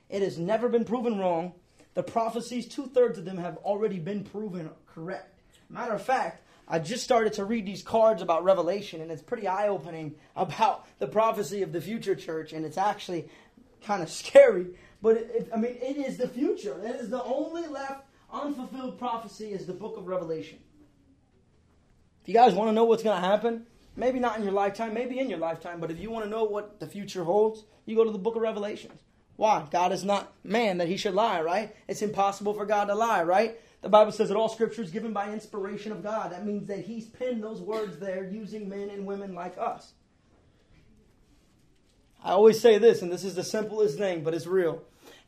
It 0.08 0.22
has 0.22 0.38
never 0.38 0.68
been 0.68 0.84
proven 0.84 1.18
wrong. 1.18 1.52
The 1.94 2.02
prophecies, 2.02 2.68
two 2.68 2.86
thirds 2.86 3.18
of 3.18 3.24
them 3.24 3.38
have 3.38 3.56
already 3.58 3.98
been 3.98 4.24
proven 4.24 4.70
correct. 4.86 5.40
Matter 5.68 5.94
of 5.94 6.02
fact, 6.02 6.42
I 6.66 6.78
just 6.78 7.02
started 7.02 7.32
to 7.34 7.44
read 7.44 7.66
these 7.66 7.82
cards 7.82 8.22
about 8.22 8.44
Revelation, 8.44 9.00
and 9.00 9.10
it's 9.10 9.22
pretty 9.22 9.46
eye 9.46 9.68
opening 9.68 10.14
about 10.36 10.86
the 10.98 11.06
prophecy 11.06 11.62
of 11.62 11.72
the 11.72 11.80
future 11.80 12.14
church, 12.14 12.52
and 12.52 12.64
it's 12.64 12.78
actually 12.78 13.28
kind 13.82 14.02
of 14.02 14.10
scary. 14.10 14.66
But 15.00 15.16
it, 15.16 15.30
it, 15.34 15.50
I 15.52 15.56
mean, 15.56 15.76
it 15.80 15.96
is 15.96 16.18
the 16.18 16.28
future. 16.28 16.78
It 16.84 16.96
is 16.96 17.08
the 17.08 17.22
only 17.22 17.66
left 17.66 18.04
unfulfilled 18.32 18.98
prophecy 18.98 19.52
is 19.52 19.66
the 19.66 19.72
book 19.72 19.96
of 19.96 20.06
Revelation. 20.06 20.58
If 22.22 22.28
you 22.28 22.34
guys 22.34 22.52
want 22.52 22.68
to 22.68 22.72
know 22.72 22.84
what's 22.84 23.02
going 23.02 23.20
to 23.20 23.26
happen, 23.26 23.66
maybe 23.96 24.18
not 24.18 24.36
in 24.36 24.42
your 24.42 24.52
lifetime, 24.52 24.92
maybe 24.92 25.18
in 25.18 25.30
your 25.30 25.38
lifetime, 25.38 25.80
but 25.80 25.90
if 25.90 25.98
you 25.98 26.10
want 26.10 26.24
to 26.24 26.30
know 26.30 26.44
what 26.44 26.80
the 26.80 26.86
future 26.86 27.24
holds, 27.24 27.64
you 27.86 27.96
go 27.96 28.04
to 28.04 28.10
the 28.10 28.18
book 28.18 28.36
of 28.36 28.42
Revelations. 28.42 29.00
Why? 29.38 29.64
God 29.70 29.92
is 29.92 30.02
not 30.02 30.32
man 30.42 30.78
that 30.78 30.88
he 30.88 30.96
should 30.96 31.14
lie, 31.14 31.40
right? 31.40 31.72
It's 31.86 32.02
impossible 32.02 32.54
for 32.54 32.66
God 32.66 32.86
to 32.86 32.96
lie, 32.96 33.22
right? 33.22 33.56
The 33.82 33.88
Bible 33.88 34.10
says 34.10 34.30
that 34.30 34.36
all 34.36 34.48
scripture 34.48 34.82
is 34.82 34.90
given 34.90 35.12
by 35.12 35.32
inspiration 35.32 35.92
of 35.92 36.02
God. 36.02 36.32
That 36.32 36.44
means 36.44 36.66
that 36.66 36.80
he's 36.80 37.06
penned 37.06 37.40
those 37.40 37.60
words 37.60 37.98
there 37.98 38.28
using 38.28 38.68
men 38.68 38.90
and 38.90 39.06
women 39.06 39.36
like 39.36 39.56
us. 39.56 39.92
I 42.24 42.32
always 42.32 42.58
say 42.60 42.78
this, 42.78 43.00
and 43.00 43.12
this 43.12 43.22
is 43.22 43.36
the 43.36 43.44
simplest 43.44 43.96
thing, 43.96 44.24
but 44.24 44.34
it's 44.34 44.48
real. 44.48 44.82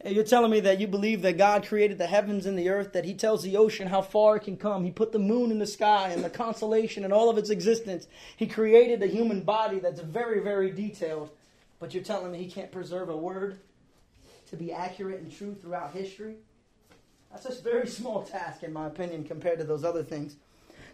You're 0.04 0.24
telling 0.24 0.50
me 0.50 0.58
that 0.58 0.80
you 0.80 0.88
believe 0.88 1.22
that 1.22 1.38
God 1.38 1.64
created 1.64 1.98
the 1.98 2.08
heavens 2.08 2.46
and 2.46 2.58
the 2.58 2.68
earth, 2.68 2.94
that 2.94 3.04
He 3.04 3.14
tells 3.14 3.44
the 3.44 3.56
ocean 3.56 3.86
how 3.86 4.02
far 4.02 4.38
it 4.38 4.42
can 4.42 4.56
come. 4.56 4.82
He 4.82 4.90
put 4.90 5.12
the 5.12 5.20
moon 5.20 5.52
in 5.52 5.60
the 5.60 5.68
sky 5.68 6.08
and 6.08 6.24
the 6.24 6.30
constellation 6.30 7.04
and 7.04 7.12
all 7.12 7.30
of 7.30 7.38
its 7.38 7.50
existence. 7.50 8.08
He 8.36 8.48
created 8.48 9.04
a 9.04 9.06
human 9.06 9.42
body 9.42 9.78
that's 9.78 10.00
very, 10.00 10.40
very 10.40 10.72
detailed. 10.72 11.30
But 11.78 11.94
you're 11.94 12.02
telling 12.02 12.32
me 12.32 12.38
He 12.38 12.50
can't 12.50 12.72
preserve 12.72 13.08
a 13.08 13.16
word 13.16 13.60
to 14.50 14.56
be 14.56 14.72
accurate 14.72 15.20
and 15.20 15.34
true 15.34 15.54
throughout 15.54 15.92
history? 15.92 16.36
That's 17.30 17.46
a 17.46 17.62
very 17.62 17.86
small 17.86 18.22
task, 18.22 18.62
in 18.62 18.72
my 18.72 18.86
opinion, 18.86 19.24
compared 19.24 19.58
to 19.58 19.64
those 19.64 19.84
other 19.84 20.02
things. 20.02 20.36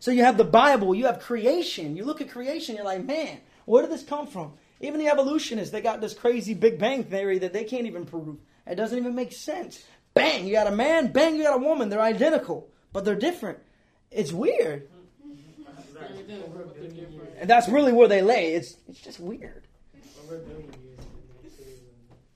So 0.01 0.11
you 0.11 0.25
have 0.25 0.37
the 0.37 0.45
Bible, 0.45 0.95
you 0.95 1.07
have 1.07 1.21
creation. 1.21 1.97
You 1.97 2.05
look 2.05 2.21
at 2.21 2.31
creation, 2.31 2.77
you're 2.77 2.85
like, 2.85 3.05
man, 3.05 3.39
where 3.65 3.83
did 3.83 3.91
this 3.91 4.03
come 4.03 4.27
from? 4.27 4.53
Even 4.81 5.01
the 5.01 5.09
evolutionists, 5.09 5.73
they 5.73 5.81
got 5.81 6.03
this 6.03 6.13
crazy 6.13 6.53
Big 6.53 6.79
Bang 6.79 7.05
theory 7.05 7.39
that 7.39 7.55
they 7.55 7.65
can't 7.65 7.87
even 7.87 8.05
prove. 8.05 8.37
It 8.67 8.75
doesn't 8.75 8.99
even 8.99 9.15
make 9.15 9.33
sense. 9.33 9.83
Bang, 10.13 10.47
you 10.47 10.53
got 10.53 10.67
a 10.67 10.71
man, 10.71 11.13
bang, 11.13 11.37
you 11.37 11.43
got 11.43 11.57
a 11.57 11.63
woman. 11.63 11.89
They're 11.89 12.01
identical, 12.01 12.69
but 12.93 13.05
they're 13.05 13.15
different. 13.15 13.59
It's 14.11 14.33
weird. 14.33 14.89
And 17.39 17.49
that's 17.49 17.69
really 17.69 17.93
where 17.93 18.09
they 18.09 18.23
lay. 18.23 18.55
It's, 18.55 18.77
it's 18.89 19.01
just 19.01 19.21
weird. 19.21 19.67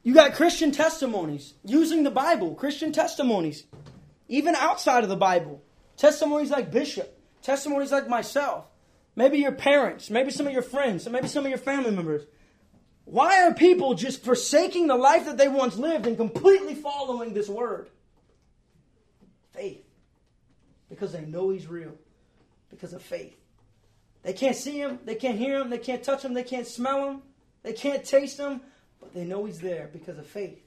You 0.03 0.15
got 0.15 0.35
Christian 0.35 0.73
testimonies 0.73 1.55
using 1.65 2.03
the 2.05 2.11
Bible, 2.11 2.55
Christian 2.55 2.93
testimonies, 2.93 3.65
even 4.29 4.55
outside 4.55 5.03
of 5.03 5.11
the 5.11 5.17
Bible. 5.17 5.63
Testimonies 5.97 6.51
like 6.51 6.71
Bishop, 6.71 7.19
testimonies 7.43 7.93
like 7.93 8.09
myself, 8.09 8.65
maybe 9.15 9.39
your 9.39 9.53
parents, 9.53 10.09
maybe 10.09 10.31
some 10.31 10.47
of 10.47 10.53
your 10.53 10.63
friends, 10.63 11.07
maybe 11.09 11.29
some 11.29 11.45
of 11.45 11.51
your 11.51 11.59
family 11.59 11.91
members. 11.91 12.23
Why 13.05 13.43
are 13.43 13.53
people 13.53 13.95
just 13.95 14.25
forsaking 14.25 14.87
the 14.87 14.97
life 14.97 15.27
that 15.27 15.37
they 15.37 15.49
once 15.49 15.77
lived 15.77 16.07
and 16.07 16.17
completely 16.17 16.75
following 16.75 17.35
this 17.35 17.49
word? 17.49 17.91
Faith. 19.53 19.85
Because 20.89 21.13
they 21.13 21.25
know 21.25 21.51
he's 21.51 21.67
real. 21.67 21.93
Because 22.71 22.95
of 22.95 23.03
faith. 23.03 23.37
They 24.23 24.33
can't 24.33 24.57
see 24.57 24.79
him, 24.79 25.01
they 25.05 25.15
can't 25.15 25.39
hear 25.39 25.61
him, 25.61 25.71
they 25.71 25.79
can't 25.79 26.03
touch 26.03 26.25
him, 26.25 26.35
they 26.35 26.43
can't 26.43 26.67
smell 26.67 27.09
him, 27.09 27.23
they 27.63 27.73
can't 27.73 28.05
taste 28.05 28.39
him, 28.39 28.61
they 29.15 29.25
know 29.25 29.45
he's 29.45 29.61
there 29.61 29.89
because 29.93 30.19
of 30.19 30.27
faith. 30.27 30.63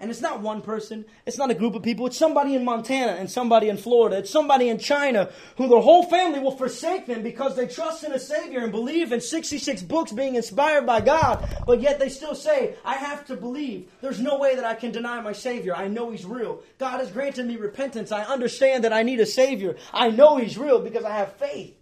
And 0.00 0.10
it's 0.10 0.22
not 0.22 0.40
one 0.40 0.62
person, 0.62 1.04
it's 1.26 1.36
not 1.36 1.50
a 1.50 1.54
group 1.54 1.74
of 1.74 1.82
people, 1.82 2.06
it's 2.06 2.16
somebody 2.16 2.54
in 2.54 2.64
Montana 2.64 3.12
and 3.12 3.30
somebody 3.30 3.68
in 3.68 3.76
Florida, 3.76 4.16
it's 4.16 4.30
somebody 4.30 4.70
in 4.70 4.78
China 4.78 5.30
who 5.58 5.68
their 5.68 5.82
whole 5.82 6.04
family 6.04 6.40
will 6.40 6.56
forsake 6.56 7.04
them 7.04 7.22
because 7.22 7.54
they 7.54 7.66
trust 7.66 8.02
in 8.02 8.12
a 8.12 8.18
Savior 8.18 8.60
and 8.60 8.72
believe 8.72 9.12
in 9.12 9.20
66 9.20 9.82
books 9.82 10.10
being 10.10 10.36
inspired 10.36 10.86
by 10.86 11.02
God, 11.02 11.46
but 11.66 11.82
yet 11.82 11.98
they 11.98 12.08
still 12.08 12.34
say, 12.34 12.76
I 12.82 12.94
have 12.94 13.26
to 13.26 13.36
believe. 13.36 13.92
There's 14.00 14.20
no 14.20 14.38
way 14.38 14.56
that 14.56 14.64
I 14.64 14.74
can 14.74 14.90
deny 14.90 15.20
my 15.20 15.32
Savior. 15.32 15.76
I 15.76 15.88
know 15.88 16.10
He's 16.10 16.24
real. 16.24 16.62
God 16.78 17.00
has 17.00 17.10
granted 17.10 17.44
me 17.44 17.56
repentance. 17.56 18.10
I 18.10 18.22
understand 18.24 18.84
that 18.84 18.94
I 18.94 19.02
need 19.02 19.20
a 19.20 19.26
Savior. 19.26 19.76
I 19.92 20.08
know 20.08 20.38
He's 20.38 20.56
real 20.56 20.80
because 20.80 21.04
I 21.04 21.12
have 21.12 21.34
faith. 21.34 21.76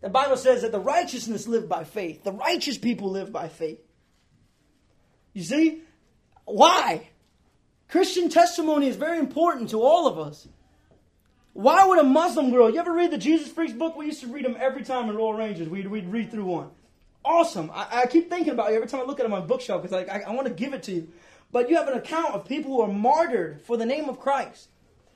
The 0.00 0.08
Bible 0.08 0.38
says 0.38 0.62
that 0.62 0.72
the 0.72 0.80
righteousness 0.80 1.46
live 1.46 1.68
by 1.68 1.84
faith. 1.84 2.24
The 2.24 2.32
righteous 2.32 2.78
people 2.78 3.10
live 3.10 3.30
by 3.30 3.48
faith. 3.48 3.80
You 5.32 5.44
see? 5.44 5.82
Why? 6.44 7.08
Christian 7.88 8.28
testimony 8.28 8.88
is 8.88 8.96
very 8.96 9.18
important 9.18 9.70
to 9.70 9.82
all 9.82 10.06
of 10.06 10.18
us. 10.18 10.48
Why 11.52 11.86
would 11.86 11.98
a 11.98 12.04
Muslim 12.04 12.50
girl, 12.50 12.70
you 12.70 12.80
ever 12.80 12.92
read 12.92 13.10
the 13.10 13.18
Jesus 13.18 13.48
Freaks 13.48 13.74
book? 13.74 13.96
We 13.96 14.06
used 14.06 14.22
to 14.22 14.28
read 14.28 14.44
them 14.44 14.56
every 14.58 14.82
time 14.82 15.10
in 15.10 15.16
Royal 15.16 15.34
Rangers. 15.34 15.68
We'd, 15.68 15.86
we'd 15.86 16.08
read 16.08 16.30
through 16.30 16.46
one. 16.46 16.70
Awesome. 17.24 17.70
I, 17.72 18.02
I, 18.02 18.06
keep 18.06 18.30
thinking 18.30 18.52
about 18.52 18.70
you 18.70 18.76
every 18.76 18.88
time 18.88 19.00
I 19.00 19.04
look 19.04 19.20
at 19.20 19.26
it 19.26 19.32
on 19.32 19.38
my 19.38 19.46
bookshelf 19.46 19.82
because 19.82 19.92
like, 19.92 20.08
I, 20.08 20.22
I 20.22 20.30
want 20.34 20.48
to 20.48 20.54
give 20.54 20.72
it 20.72 20.82
to 20.84 20.92
you. 20.92 21.08
But 21.52 21.68
you 21.68 21.76
have 21.76 21.86
an 21.86 21.94
account 21.94 22.34
of 22.34 22.46
people 22.46 22.72
who 22.72 22.80
are 22.80 22.88
martyred 22.88 23.60
for 23.62 23.76
the 23.76 23.86
name 23.86 24.08
of 24.08 24.18
Christ. 24.18 24.68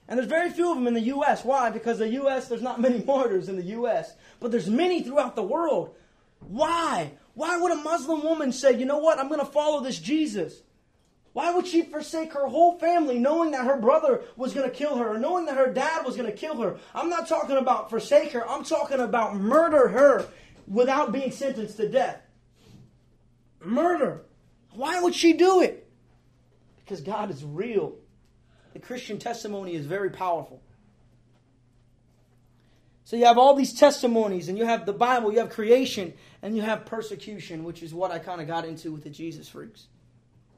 And 0.07 0.19
there's 0.19 0.29
very 0.29 0.51
few 0.51 0.71
of 0.71 0.77
them 0.77 0.87
in 0.87 0.95
the 0.95 1.01
U.S. 1.01 1.45
Why? 1.45 1.71
Because 1.71 1.99
the 1.99 2.09
U.S., 2.11 2.49
there's 2.49 2.63
not 2.63 2.81
many 2.81 3.03
martyrs 3.07 3.49
in 3.49 3.57
the 3.57 3.65
U.S., 3.65 4.15
but 4.39 4.51
there's 4.51 4.69
many 4.69 5.03
throughout 5.03 5.35
the 5.35 5.43
world. 5.43 5.95
Why? 6.41 7.13
Why 7.37 7.59
would 7.59 7.71
a 7.71 7.77
Muslim 7.77 8.23
woman 8.23 8.51
say, 8.51 8.73
you 8.73 8.87
know 8.87 8.97
what, 8.97 9.19
I'm 9.19 9.29
going 9.29 9.41
to 9.41 9.47
follow 9.47 9.83
this 9.83 9.99
Jesus? 9.99 10.63
Why 11.35 11.53
would 11.53 11.67
she 11.67 11.83
forsake 11.83 12.33
her 12.33 12.47
whole 12.47 12.79
family 12.79 13.19
knowing 13.19 13.51
that 13.51 13.67
her 13.67 13.79
brother 13.79 14.23
was 14.37 14.55
going 14.55 14.69
to 14.69 14.75
kill 14.75 14.97
her 14.97 15.15
or 15.15 15.19
knowing 15.19 15.45
that 15.45 15.59
her 15.59 15.71
dad 15.71 16.07
was 16.07 16.17
going 16.17 16.31
to 16.31 16.37
kill 16.37 16.57
her? 16.63 16.79
I'm 16.95 17.11
not 17.11 17.29
talking 17.29 17.59
about 17.59 17.91
forsake 17.91 18.33
her. 18.33 18.49
I'm 18.49 18.65
talking 18.65 19.01
about 19.01 19.37
murder 19.37 19.89
her 19.89 20.27
without 20.67 21.13
being 21.13 21.31
sentenced 21.31 21.77
to 21.77 21.91
death. 21.91 22.23
Murder. 23.63 24.23
Why 24.73 24.99
would 25.03 25.15
she 25.15 25.35
do 25.35 25.61
it? 25.61 25.91
Because 26.79 27.03
God 27.03 27.31
is 27.31 27.45
real. 27.45 27.97
The 28.73 28.79
Christian 28.79 29.19
testimony 29.19 29.75
is 29.75 29.85
very 29.85 30.09
powerful. 30.09 30.63
So 33.07 33.15
you 33.15 33.27
have 33.27 33.39
all 33.39 33.55
these 33.55 33.73
testimonies, 33.73 34.49
and 34.49 34.59
you 34.59 34.65
have 34.65 34.85
the 34.85 34.93
Bible, 34.93 35.33
you 35.33 35.39
have 35.39 35.51
creation, 35.51 36.13
and 36.43 36.57
you 36.57 36.63
have 36.63 36.87
persecution, 36.87 37.63
which 37.63 37.81
is 37.85 37.95
what 37.95 38.11
I 38.11 38.19
kind 38.19 38.41
of 38.41 38.49
got 38.49 38.65
into 38.65 38.91
with 38.91 39.05
the 39.05 39.11
Jesus 39.11 39.49
freaks. 39.49 39.87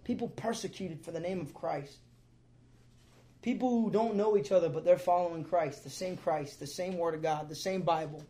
People 0.03 0.29
persecuted 0.29 1.05
for 1.05 1.11
the 1.11 1.21
name 1.21 1.43
of 1.43 1.53
Christ. 1.53 1.99
People 3.43 3.69
who 3.69 3.91
don't 3.91 4.15
know 4.15 4.35
each 4.35 4.51
other, 4.51 4.71
but 4.71 4.83
they're 4.83 4.97
following 4.97 5.45
Christ, 5.45 5.85
the 5.85 5.91
same 5.91 6.17
Christ, 6.17 6.59
the 6.59 6.67
same 6.67 6.97
Word 6.97 7.15
of 7.15 7.21
God, 7.21 7.51
the 7.51 7.55
same 7.55 7.83
Bible. 7.83 8.25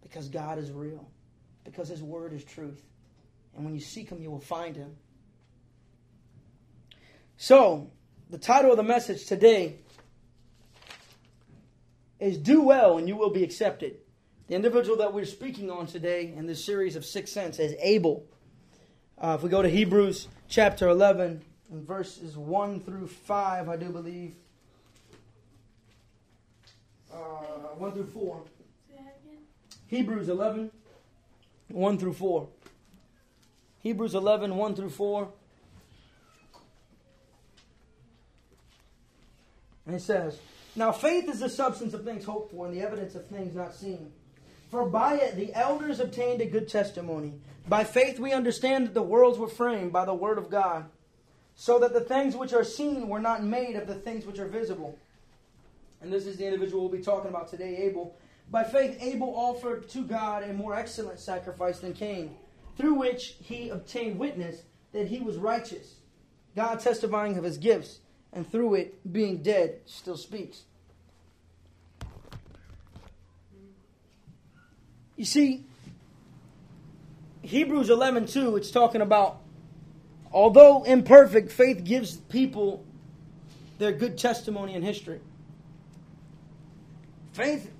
Because 0.00 0.28
God 0.28 0.56
is 0.56 0.70
real. 0.70 1.10
Because 1.64 1.88
His 1.88 2.00
Word 2.00 2.32
is 2.32 2.44
truth. 2.44 2.80
And 3.56 3.64
when 3.64 3.74
you 3.74 3.80
seek 3.80 4.08
Him, 4.08 4.22
you 4.22 4.30
will 4.30 4.38
find 4.38 4.76
Him. 4.76 4.94
So, 7.36 7.90
the 8.30 8.38
title 8.38 8.70
of 8.70 8.76
the 8.76 8.84
message 8.84 9.26
today 9.26 9.78
is 12.22 12.38
Do 12.38 12.62
Well 12.62 12.98
and 12.98 13.08
You 13.08 13.16
Will 13.16 13.30
Be 13.30 13.42
Accepted. 13.42 13.96
The 14.46 14.54
individual 14.54 14.96
that 14.98 15.12
we're 15.12 15.24
speaking 15.24 15.70
on 15.70 15.86
today 15.86 16.32
in 16.36 16.46
this 16.46 16.64
series 16.64 16.94
of 16.94 17.04
Sixth 17.04 17.32
Sense 17.32 17.58
is 17.58 17.74
Abel. 17.80 18.24
Uh, 19.18 19.34
if 19.36 19.42
we 19.42 19.50
go 19.50 19.60
to 19.60 19.68
Hebrews 19.68 20.28
chapter 20.48 20.88
11, 20.88 21.42
and 21.72 21.86
verses 21.86 22.36
1 22.36 22.80
through 22.80 23.08
5, 23.08 23.68
I 23.68 23.76
do 23.76 23.88
believe. 23.88 24.34
Uh, 27.12 27.16
1 27.76 27.92
through 27.92 28.06
4. 28.06 28.42
Hebrews 29.88 30.28
11, 30.28 30.70
1 31.68 31.98
through 31.98 32.12
4. 32.12 32.48
Hebrews 33.80 34.14
11, 34.14 34.56
1 34.56 34.74
through 34.76 34.90
4. 34.90 35.28
And 39.86 39.96
it 39.96 40.02
says, 40.02 40.38
Now 40.74 40.92
faith 40.92 41.28
is 41.28 41.40
the 41.40 41.48
substance 41.48 41.92
of 41.94 42.04
things 42.04 42.24
hoped 42.24 42.52
for 42.52 42.66
and 42.66 42.74
the 42.74 42.80
evidence 42.80 43.14
of 43.14 43.26
things 43.26 43.54
not 43.54 43.74
seen. 43.74 44.12
For 44.70 44.88
by 44.88 45.16
it 45.16 45.36
the 45.36 45.52
elders 45.54 46.00
obtained 46.00 46.40
a 46.40 46.46
good 46.46 46.68
testimony. 46.68 47.34
By 47.68 47.84
faith 47.84 48.18
we 48.18 48.32
understand 48.32 48.86
that 48.86 48.94
the 48.94 49.02
worlds 49.02 49.38
were 49.38 49.48
framed 49.48 49.92
by 49.92 50.04
the 50.04 50.14
word 50.14 50.38
of 50.38 50.50
God, 50.50 50.86
so 51.54 51.78
that 51.78 51.92
the 51.92 52.00
things 52.00 52.34
which 52.34 52.52
are 52.52 52.64
seen 52.64 53.08
were 53.08 53.20
not 53.20 53.44
made 53.44 53.76
of 53.76 53.86
the 53.86 53.94
things 53.94 54.24
which 54.24 54.38
are 54.38 54.48
visible. 54.48 54.98
And 56.00 56.12
this 56.12 56.26
is 56.26 56.38
the 56.38 56.46
individual 56.46 56.82
we'll 56.82 56.98
be 56.98 57.04
talking 57.04 57.30
about 57.30 57.48
today, 57.48 57.76
Abel. 57.76 58.16
By 58.50 58.64
faith, 58.64 58.96
Abel 59.00 59.32
offered 59.36 59.88
to 59.90 60.02
God 60.02 60.42
a 60.42 60.52
more 60.52 60.74
excellent 60.74 61.20
sacrifice 61.20 61.78
than 61.78 61.92
Cain, 61.92 62.34
through 62.76 62.94
which 62.94 63.36
he 63.40 63.68
obtained 63.68 64.18
witness 64.18 64.62
that 64.92 65.06
he 65.06 65.20
was 65.20 65.36
righteous, 65.36 65.96
God 66.56 66.80
testifying 66.80 67.38
of 67.38 67.44
his 67.44 67.58
gifts, 67.58 68.00
and 68.32 68.50
through 68.50 68.74
it, 68.74 69.12
being 69.12 69.42
dead, 69.42 69.80
still 69.86 70.16
speaks. 70.16 70.62
You 75.16 75.24
see, 75.24 75.64
Hebrews 77.42 77.90
11 77.90 78.26
2, 78.26 78.56
it's 78.56 78.70
talking 78.70 79.00
about 79.00 79.40
although 80.32 80.82
imperfect, 80.84 81.52
faith 81.52 81.84
gives 81.84 82.16
people 82.16 82.84
their 83.78 83.92
good 83.92 84.16
testimony 84.16 84.74
in 84.74 84.82
history. 84.82 85.20
Faith 87.32 87.70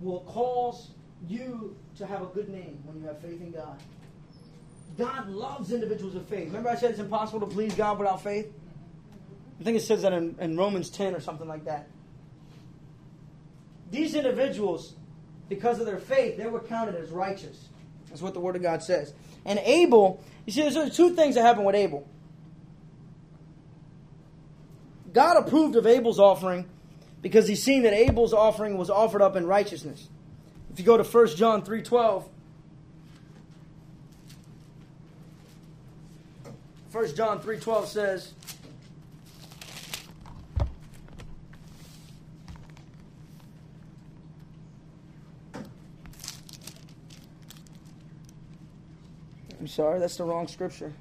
will 0.00 0.20
cause 0.20 0.90
you 1.26 1.76
to 1.96 2.06
have 2.06 2.22
a 2.22 2.26
good 2.26 2.48
name 2.48 2.78
when 2.84 3.00
you 3.00 3.06
have 3.06 3.20
faith 3.20 3.40
in 3.40 3.50
God. 3.50 3.78
God 4.96 5.28
loves 5.28 5.72
individuals 5.72 6.14
of 6.14 6.26
faith. 6.26 6.46
Remember, 6.46 6.70
I 6.70 6.74
said 6.74 6.90
it's 6.90 7.00
impossible 7.00 7.40
to 7.40 7.46
please 7.46 7.74
God 7.74 7.98
without 7.98 8.22
faith? 8.22 8.52
I 9.60 9.64
think 9.64 9.76
it 9.76 9.82
says 9.82 10.02
that 10.02 10.12
in, 10.12 10.36
in 10.40 10.56
Romans 10.56 10.90
10 10.90 11.14
or 11.14 11.20
something 11.20 11.48
like 11.48 11.64
that. 11.64 11.88
These 13.90 14.14
individuals, 14.14 14.94
because 15.48 15.80
of 15.80 15.86
their 15.86 15.98
faith, 15.98 16.36
they 16.36 16.46
were 16.46 16.60
counted 16.60 16.94
as 16.94 17.10
righteous. 17.10 17.68
That's 18.08 18.22
what 18.22 18.34
the 18.34 18.40
Word 18.40 18.56
of 18.56 18.62
God 18.62 18.82
says. 18.82 19.12
And 19.44 19.58
Abel, 19.60 20.22
you 20.46 20.52
see, 20.52 20.68
there's 20.68 20.96
two 20.96 21.14
things 21.14 21.34
that 21.34 21.42
happened 21.42 21.66
with 21.66 21.74
Abel. 21.74 22.06
God 25.12 25.36
approved 25.36 25.74
of 25.76 25.86
Abel's 25.86 26.18
offering 26.18 26.66
because 27.22 27.48
he's 27.48 27.62
seen 27.62 27.82
that 27.82 27.92
Abel's 27.92 28.32
offering 28.32 28.76
was 28.76 28.90
offered 28.90 29.22
up 29.22 29.36
in 29.36 29.46
righteousness. 29.46 30.08
If 30.70 30.78
you 30.78 30.84
go 30.84 30.96
to 30.96 31.02
1 31.02 31.36
John 31.36 31.62
3.12, 31.62 32.28
1 36.90 37.14
John 37.14 37.38
3:12 37.38 37.86
says, 37.86 38.32
I'm 49.60 49.67
sorry, 49.78 50.00
that's 50.00 50.16
the 50.16 50.24
wrong 50.24 50.48
scripture. 50.48 50.92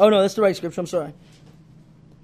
Oh 0.00 0.08
no, 0.08 0.20
that's 0.20 0.34
the 0.34 0.42
right 0.42 0.56
scripture. 0.56 0.80
I'm 0.80 0.88
sorry. 0.88 1.14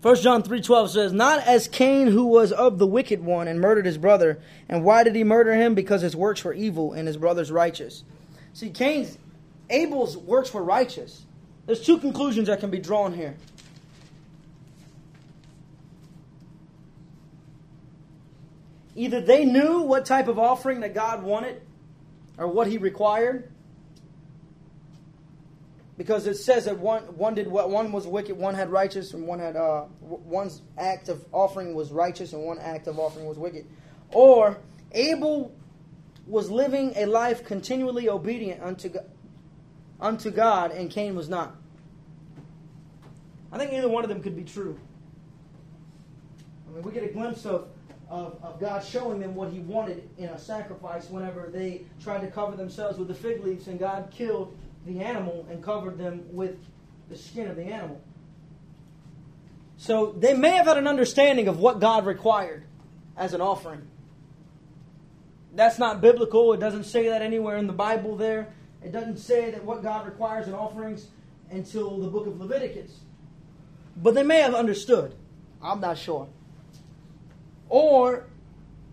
1 0.02 0.16
John 0.16 0.42
3:12 0.42 0.90
says, 0.90 1.12
"Not 1.12 1.46
as 1.46 1.68
Cain 1.68 2.08
who 2.08 2.26
was 2.26 2.50
of 2.50 2.80
the 2.80 2.88
wicked 2.88 3.24
one 3.24 3.46
and 3.46 3.60
murdered 3.60 3.86
his 3.86 3.98
brother. 3.98 4.40
And 4.68 4.82
why 4.82 5.04
did 5.04 5.14
he 5.14 5.22
murder 5.22 5.54
him? 5.54 5.76
Because 5.76 6.02
his 6.02 6.16
works 6.16 6.42
were 6.42 6.52
evil 6.52 6.92
and 6.92 7.06
his 7.06 7.16
brother's 7.16 7.52
righteous." 7.52 8.02
See, 8.52 8.70
Cain's 8.70 9.16
Abel's 9.70 10.16
works 10.16 10.52
were 10.52 10.64
righteous. 10.64 11.24
There's 11.66 11.86
two 11.86 11.98
conclusions 11.98 12.48
that 12.48 12.58
can 12.58 12.70
be 12.70 12.80
drawn 12.80 13.12
here. 13.12 13.36
Either 18.96 19.20
they 19.20 19.44
knew 19.44 19.82
what 19.82 20.04
type 20.04 20.26
of 20.26 20.36
offering 20.36 20.80
that 20.80 20.94
God 20.94 21.22
wanted 21.22 21.62
or 22.38 22.46
what 22.46 22.66
he 22.68 22.78
required, 22.78 23.52
because 25.96 26.26
it 26.26 26.36
says 26.36 26.66
that 26.66 26.78
one 26.78 27.02
one 27.16 27.34
did 27.34 27.48
what 27.48 27.68
one 27.70 27.90
was 27.92 28.06
wicked, 28.06 28.36
one 28.36 28.54
had 28.54 28.70
righteous, 28.70 29.12
and 29.12 29.26
one 29.26 29.40
had 29.40 29.56
uh, 29.56 29.84
one's 30.00 30.62
act 30.78 31.08
of 31.08 31.24
offering 31.32 31.74
was 31.74 31.90
righteous, 31.90 32.32
and 32.32 32.42
one 32.42 32.58
act 32.58 32.86
of 32.86 32.98
offering 32.98 33.26
was 33.26 33.36
wicked. 33.36 33.66
Or 34.12 34.58
Abel 34.92 35.52
was 36.26 36.50
living 36.50 36.92
a 36.96 37.06
life 37.06 37.44
continually 37.44 38.08
obedient 38.08 38.62
unto 38.62 38.90
unto 40.00 40.30
God, 40.30 40.70
and 40.70 40.90
Cain 40.90 41.16
was 41.16 41.28
not. 41.28 41.56
I 43.50 43.58
think 43.58 43.72
either 43.72 43.88
one 43.88 44.04
of 44.04 44.10
them 44.10 44.22
could 44.22 44.36
be 44.36 44.44
true. 44.44 44.78
I 46.68 46.74
mean, 46.74 46.82
we 46.82 46.92
get 46.92 47.02
a 47.02 47.08
glimpse 47.08 47.46
of, 47.46 47.68
of, 48.10 48.38
of 48.42 48.58
God 48.60 48.84
showing 48.84 49.20
them 49.20 49.34
what 49.34 49.52
He 49.52 49.60
wanted 49.60 50.08
in 50.18 50.26
a 50.26 50.38
sacrifice 50.38 51.08
whenever 51.10 51.50
they 51.52 51.82
tried 52.02 52.20
to 52.20 52.28
cover 52.28 52.56
themselves 52.56 52.98
with 52.98 53.08
the 53.08 53.14
fig 53.14 53.44
leaves, 53.44 53.68
and 53.68 53.78
God 53.78 54.10
killed 54.10 54.56
the 54.86 55.00
animal 55.00 55.46
and 55.50 55.62
covered 55.62 55.98
them 55.98 56.22
with 56.30 56.56
the 57.08 57.16
skin 57.16 57.48
of 57.48 57.56
the 57.56 57.64
animal. 57.64 58.00
So 59.76 60.14
they 60.18 60.34
may 60.34 60.50
have 60.50 60.66
had 60.66 60.76
an 60.76 60.86
understanding 60.86 61.48
of 61.48 61.58
what 61.58 61.80
God 61.80 62.04
required 62.04 62.64
as 63.16 63.32
an 63.32 63.40
offering. 63.40 63.86
That's 65.54 65.78
not 65.78 66.00
biblical. 66.00 66.52
It 66.52 66.60
doesn't 66.60 66.84
say 66.84 67.08
that 67.08 67.22
anywhere 67.22 67.56
in 67.56 67.66
the 67.66 67.72
Bible 67.72 68.16
there. 68.16 68.52
It 68.82 68.92
doesn't 68.92 69.18
say 69.18 69.50
that 69.50 69.64
what 69.64 69.82
God 69.82 70.06
requires 70.06 70.46
in 70.46 70.54
offerings 70.54 71.08
until 71.50 71.98
the 71.98 72.08
book 72.08 72.26
of 72.26 72.40
Leviticus. 72.40 73.00
But 73.96 74.14
they 74.14 74.22
may 74.22 74.40
have 74.40 74.54
understood. 74.54 75.14
I'm 75.62 75.80
not 75.80 75.98
sure. 75.98 76.28
Or 77.68 78.26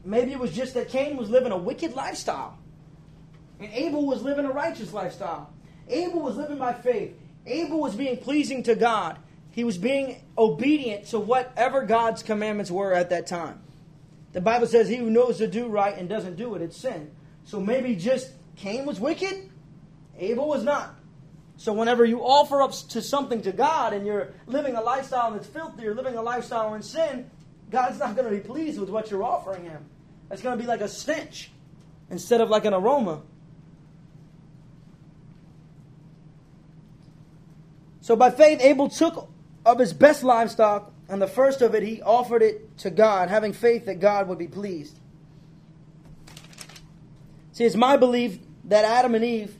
maybe 0.04 0.32
it 0.32 0.40
was 0.40 0.52
just 0.52 0.74
that 0.74 0.90
Cain 0.90 1.18
was 1.18 1.30
living 1.30 1.52
a 1.52 1.58
wicked 1.58 1.94
lifestyle. 1.94 2.58
And 3.60 3.72
Abel 3.74 4.06
was 4.06 4.22
living 4.22 4.46
a 4.46 4.52
righteous 4.52 4.94
lifestyle. 4.94 5.52
Abel 5.88 6.22
was 6.22 6.36
living 6.36 6.58
by 6.58 6.74
faith. 6.74 7.14
Abel 7.46 7.80
was 7.80 7.96
being 7.96 8.18
pleasing 8.18 8.64
to 8.64 8.76
God. 8.76 9.18
He 9.52 9.64
was 9.64 9.78
being 9.78 10.22
obedient 10.38 11.08
to 11.08 11.20
whatever 11.20 11.86
God's 11.86 12.24
commandments 12.24 12.70
were 12.70 12.94
at 12.94 13.12
that 13.12 13.28
time. 13.28 13.62
The 14.34 14.42
Bible 14.42 14.68
says 14.68 14.90
he 14.90 14.98
who 14.98 15.10
knows 15.10 15.38
to 15.38 15.48
do 15.48 15.68
right 15.68 15.98
and 15.98 16.10
doesn't 16.10 16.36
do 16.36 16.56
it, 16.56 16.62
it's 16.62 16.76
sin. 16.76 17.12
So 17.46 17.62
maybe 17.62 17.96
just 17.96 18.32
Cain 18.58 18.86
was 18.86 19.00
wicked, 19.00 19.50
Abel 20.20 20.50
was 20.50 20.64
not. 20.64 20.94
So 21.58 21.72
whenever 21.72 22.04
you 22.04 22.20
offer 22.20 22.62
up 22.62 22.74
to 22.90 23.02
something 23.02 23.42
to 23.44 23.54
God 23.54 23.94
and 23.94 24.06
you're 24.06 24.34
living 24.46 24.76
a 24.76 24.82
lifestyle 24.82 25.32
that's 25.32 25.48
filthy, 25.48 25.84
you're 25.84 25.96
living 25.96 26.18
a 26.18 26.22
lifestyle 26.22 26.74
in 26.74 26.82
sin, 26.82 27.30
God's 27.76 28.00
not 28.00 28.16
going 28.16 28.30
to 28.30 28.34
be 28.34 28.40
pleased 28.40 28.80
with 28.80 28.90
what 28.90 29.12
you're 29.12 29.22
offering 29.22 29.66
him. 29.66 29.84
It's 30.32 30.42
going 30.42 30.58
to 30.58 30.64
be 30.64 30.66
like 30.66 30.80
a 30.80 30.88
stench 30.88 31.52
instead 32.10 32.40
of 32.40 32.50
like 32.50 32.64
an 32.64 32.74
aroma. 32.74 33.22
So 38.00 38.16
by 38.16 38.32
faith, 38.32 38.62
Abel 38.62 38.88
took 38.88 39.30
of 39.66 39.78
his 39.78 39.92
best 39.92 40.24
livestock, 40.24 40.94
and 41.10 41.22
the 41.22 41.28
first 41.28 41.62
of 41.62 41.76
it 41.76 41.84
he 41.84 42.02
offered 42.02 42.42
it 42.42 42.78
to 42.78 42.90
God, 42.90 43.28
having 43.28 43.52
faith 43.52 43.88
that 43.88 44.00
God 44.00 44.30
would 44.30 44.38
be 44.38 44.48
pleased. 44.48 44.98
See, 47.52 47.66
it's 47.66 47.76
my 47.76 47.98
belief 47.98 48.40
that 48.64 48.86
Adam 48.86 49.16
and 49.16 49.26
Eve, 49.26 49.54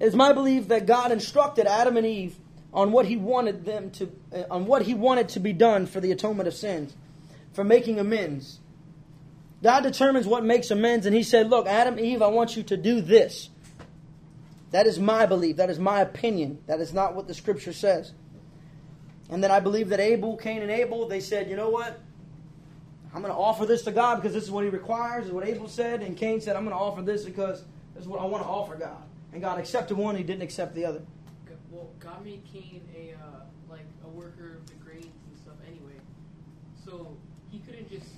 it's 0.00 0.14
my 0.14 0.32
belief 0.32 0.68
that 0.68 0.86
God 0.86 1.12
instructed 1.12 1.66
Adam 1.66 1.98
and 1.98 2.06
Eve 2.06 2.34
on 2.72 2.92
what 2.92 3.06
he 3.06 3.16
wanted 3.16 3.64
them 3.64 3.90
to, 3.90 4.10
uh, 4.34 4.44
on 4.50 4.66
what 4.66 4.82
he 4.82 4.94
wanted 4.94 5.28
to 5.30 5.40
be 5.40 5.52
done 5.52 5.86
for 5.86 6.00
the 6.00 6.12
atonement 6.12 6.48
of 6.48 6.54
sins, 6.54 6.94
for 7.52 7.64
making 7.64 7.98
amends. 7.98 8.60
God 9.62 9.82
determines 9.82 10.26
what 10.26 10.44
makes 10.44 10.70
amends, 10.70 11.06
and 11.06 11.14
he 11.14 11.22
said, 11.22 11.48
Look, 11.48 11.66
Adam, 11.66 11.98
Eve, 11.98 12.22
I 12.22 12.28
want 12.28 12.56
you 12.56 12.62
to 12.64 12.76
do 12.76 13.00
this. 13.00 13.50
That 14.72 14.86
is 14.86 14.98
my 14.98 15.26
belief. 15.26 15.56
That 15.56 15.70
is 15.70 15.78
my 15.78 16.00
opinion. 16.00 16.58
That 16.66 16.80
is 16.80 16.92
not 16.92 17.14
what 17.14 17.28
the 17.28 17.34
scripture 17.34 17.74
says. 17.74 18.12
And 19.30 19.44
then 19.44 19.50
I 19.50 19.60
believe 19.60 19.90
that 19.90 20.00
Abel, 20.00 20.36
Cain, 20.36 20.62
and 20.62 20.70
Abel, 20.70 21.06
they 21.06 21.20
said, 21.20 21.48
you 21.48 21.56
know 21.56 21.70
what? 21.70 22.00
I'm 23.14 23.20
going 23.20 23.32
to 23.32 23.38
offer 23.38 23.66
this 23.66 23.82
to 23.82 23.92
God 23.92 24.16
because 24.16 24.32
this 24.32 24.44
is 24.44 24.50
what 24.50 24.64
he 24.64 24.70
requires, 24.70 25.26
is 25.26 25.32
what 25.32 25.46
Abel 25.46 25.68
said. 25.68 26.02
And 26.02 26.16
Cain 26.16 26.40
said, 26.40 26.56
I'm 26.56 26.64
going 26.64 26.76
to 26.76 26.82
offer 26.82 27.02
this 27.02 27.24
because 27.24 27.62
this 27.94 28.02
is 28.02 28.08
what 28.08 28.20
I 28.20 28.24
want 28.24 28.42
to 28.42 28.48
offer 28.48 28.74
God. 28.74 29.02
And 29.32 29.42
God 29.42 29.58
accepted 29.58 29.96
one, 29.96 30.16
he 30.16 30.22
didn't 30.22 30.42
accept 30.42 30.74
the 30.74 30.86
other. 30.86 31.02
Well, 31.72 31.88
God 31.98 32.22
made 32.22 32.42
Cain 32.52 32.82
a 32.94 33.14
uh, 33.14 33.40
like 33.68 33.86
a 34.04 34.08
worker 34.08 34.58
of 34.58 34.66
the 34.66 34.74
grains 34.74 35.06
and 35.06 35.38
stuff 35.38 35.54
anyway, 35.66 35.98
so 36.84 37.16
he 37.50 37.60
couldn't 37.60 37.90
just 37.90 38.10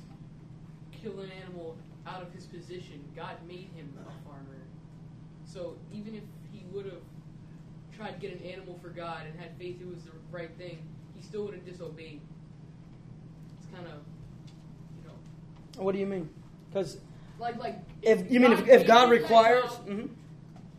kill 0.91 1.21
an 1.21 1.31
animal 1.43 1.77
out 2.05 2.21
of 2.21 2.33
his 2.33 2.47
position. 2.47 3.05
God 3.15 3.37
made 3.47 3.69
him 3.77 3.97
a 4.01 4.29
farmer, 4.29 4.59
so 5.47 5.77
even 5.93 6.17
if 6.17 6.25
he 6.53 6.65
would 6.73 6.85
have 6.87 7.01
tried 7.97 8.21
to 8.21 8.27
get 8.27 8.41
an 8.41 8.45
animal 8.45 8.77
for 8.83 8.89
God 8.89 9.23
and 9.25 9.39
had 9.39 9.57
faith 9.57 9.81
it 9.81 9.87
was 9.87 10.03
the 10.03 10.11
right 10.33 10.51
thing, 10.59 10.79
he 11.17 11.23
still 11.23 11.45
would 11.45 11.55
have 11.55 11.65
disobeyed. 11.65 12.21
It's 13.59 13.73
kind 13.73 13.87
of, 13.87 14.01
you 14.99 15.09
know. 15.09 15.83
What 15.83 15.93
do 15.93 15.99
you 15.99 16.07
mean? 16.07 16.29
Because 16.73 16.99
like 17.39 17.57
like 17.59 17.79
if, 18.03 18.23
if 18.23 18.33
you 18.33 18.41
mean 18.41 18.53
if, 18.53 18.67
if 18.67 18.85
God 18.85 19.11
requires, 19.11 19.65
job, 19.65 19.89
mm-hmm. 19.89 20.07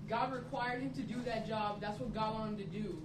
God 0.07 0.33
required 0.33 0.81
him 0.81 0.91
to 0.91 1.01
do 1.01 1.21
that 1.25 1.47
job. 1.47 1.81
That's 1.81 1.99
what 1.99 2.13
God 2.13 2.35
wanted 2.35 2.59
him 2.59 2.67
to 2.67 2.79
do. 2.79 3.01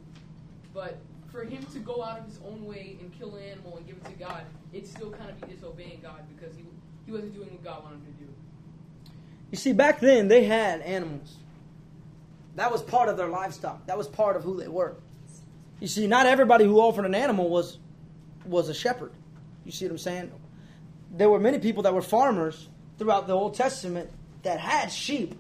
But 0.74 0.98
for 1.32 1.44
him 1.44 1.64
to 1.72 1.78
go 1.78 2.02
out 2.02 2.18
of 2.18 2.26
his 2.26 2.38
own 2.46 2.64
way 2.64 2.96
and 3.00 3.16
kill 3.18 3.34
an 3.36 3.42
animal 3.44 3.76
and 3.76 3.86
give 3.86 3.96
it 3.96 4.04
to 4.04 4.12
God, 4.12 4.42
it'd 4.72 4.88
still 4.88 5.10
kind 5.10 5.30
of 5.30 5.40
be 5.40 5.54
disobeying 5.54 6.00
God 6.02 6.22
because 6.36 6.56
he 6.56 6.64
he 7.06 7.12
wasn't 7.12 7.34
doing 7.34 7.48
what 7.50 7.64
God 7.64 7.82
wanted 7.82 7.96
him 7.96 8.14
to 8.18 8.24
do. 8.24 8.28
You 9.50 9.58
see, 9.58 9.72
back 9.72 10.00
then 10.00 10.28
they 10.28 10.44
had 10.44 10.80
animals. 10.82 11.36
That 12.56 12.70
was 12.70 12.82
part 12.82 13.08
of 13.08 13.16
their 13.16 13.28
livestock. 13.28 13.86
That 13.86 13.96
was 13.98 14.06
part 14.06 14.36
of 14.36 14.44
who 14.44 14.56
they 14.56 14.68
were. 14.68 14.96
You 15.80 15.88
see, 15.88 16.06
not 16.06 16.26
everybody 16.26 16.64
who 16.64 16.78
offered 16.78 17.06
an 17.06 17.14
animal 17.14 17.48
was 17.48 17.78
was 18.44 18.68
a 18.68 18.74
shepherd. 18.74 19.12
You 19.64 19.72
see 19.72 19.86
what 19.86 19.92
I'm 19.92 19.98
saying? 19.98 20.32
There 21.12 21.28
were 21.28 21.40
many 21.40 21.58
people 21.58 21.82
that 21.84 21.94
were 21.94 22.02
farmers 22.02 22.68
throughout 22.98 23.26
the 23.26 23.32
Old 23.32 23.54
Testament 23.54 24.10
that 24.42 24.60
had 24.60 24.90
sheep. 24.90 25.34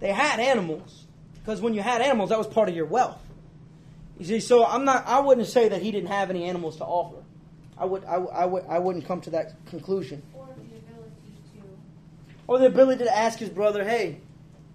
They 0.00 0.12
had 0.12 0.40
animals. 0.40 1.06
Because 1.34 1.60
when 1.60 1.74
you 1.74 1.82
had 1.82 2.02
animals, 2.02 2.30
that 2.30 2.38
was 2.38 2.46
part 2.46 2.68
of 2.68 2.76
your 2.76 2.86
wealth. 2.86 3.18
You 4.18 4.24
see, 4.26 4.40
so 4.40 4.66
I'm 4.66 4.84
not 4.84 5.06
I 5.06 5.20
wouldn't 5.20 5.46
say 5.46 5.68
that 5.68 5.80
he 5.80 5.90
didn't 5.90 6.10
have 6.10 6.30
any 6.30 6.44
animals 6.44 6.76
to 6.78 6.84
offer. 6.84 7.22
I 7.76 7.84
would 7.84 8.04
I, 8.04 8.14
I 8.16 8.44
would 8.44 8.64
I 8.68 8.78
wouldn't 8.78 9.06
come 9.06 9.20
to 9.22 9.30
that 9.30 9.54
conclusion. 9.66 10.22
Or 10.34 10.46
the 10.46 10.60
ability 10.60 11.10
to 11.54 11.62
Or 12.48 12.58
the 12.58 12.66
ability 12.66 13.04
to 13.04 13.16
ask 13.16 13.38
his 13.38 13.48
brother, 13.48 13.84
"Hey, 13.84 14.20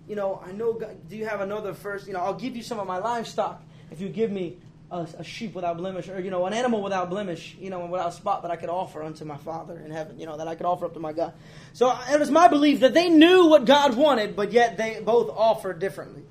you 0.08 0.16
know, 0.16 0.42
I 0.46 0.52
know, 0.52 0.80
do 1.10 1.16
you 1.16 1.26
have 1.26 1.42
another 1.42 1.74
first? 1.74 2.08
You 2.08 2.14
know, 2.14 2.20
I'll 2.20 2.34
give 2.34 2.56
you 2.56 2.64
some 2.64 2.80
of 2.80 2.88
my 2.88 2.98
livestock 2.98 3.62
if 3.92 4.02
you 4.02 4.10
give 4.10 4.32
me 4.32 4.58
a, 4.94 5.08
a, 5.20 5.24
sheep 5.24 5.56
without 5.56 5.78
blemish, 5.78 6.08
or, 6.08 6.20
you 6.20 6.30
know, 6.30 6.46
an 6.46 6.54
animal 6.54 6.84
without 6.84 7.10
blemish, 7.10 7.56
you 7.60 7.70
know, 7.70 7.82
and 7.82 7.92
without 7.92 8.14
spot 8.14 8.44
that 8.44 8.52
I 8.52 8.56
could 8.56 8.70
offer 8.70 9.02
unto 9.04 9.26
my 9.26 9.38
Father 9.38 9.78
in 9.80 9.92
heaven, 9.92 10.20
you 10.20 10.26
know, 10.26 10.38
that 10.38 10.48
I 10.48 10.56
could 10.56 10.66
offer 10.66 10.86
up 10.86 10.94
to 10.94 11.00
my 11.00 11.14
God. 11.14 11.34
So 11.74 11.92
it 12.12 12.20
was 12.20 12.30
my 12.30 12.48
belief 12.48 12.82
that 12.82 12.94
they 12.94 13.10
knew 13.10 13.48
what 13.48 13.66
God 13.66 13.96
wanted, 13.96 14.36
but 14.36 14.52
yet 14.52 14.78
they 14.78 15.02
both 15.04 15.30
offered 15.30 15.80
differently. 15.80 16.24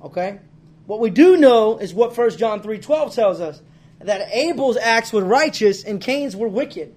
Okay? 0.00 0.38
What 0.86 1.00
we 1.00 1.10
do 1.10 1.36
know 1.36 1.78
is 1.78 1.92
what 1.92 2.16
1 2.16 2.36
John 2.36 2.62
3.12 2.62 3.14
tells 3.14 3.40
us, 3.40 3.60
that 4.00 4.28
Abel's 4.32 4.76
acts 4.76 5.12
were 5.12 5.24
righteous 5.24 5.82
and 5.82 6.00
Cain's 6.00 6.36
were 6.36 6.48
wicked. 6.48 6.94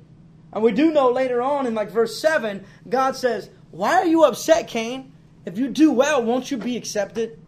And 0.52 0.64
we 0.64 0.72
do 0.72 0.92
know 0.92 1.10
later 1.12 1.42
on 1.42 1.66
in 1.66 1.74
like 1.74 1.90
verse 1.90 2.20
7, 2.22 2.66
God 2.88 3.16
says, 3.16 3.50
Why 3.72 3.96
are 3.96 4.06
you 4.06 4.24
upset, 4.24 4.68
Cain? 4.68 5.14
If 5.46 5.58
you 5.58 5.70
do 5.70 5.92
well, 5.92 6.24
won't 6.24 6.52
you 6.52 6.58
be 6.58 6.76
accepted? 6.76 7.40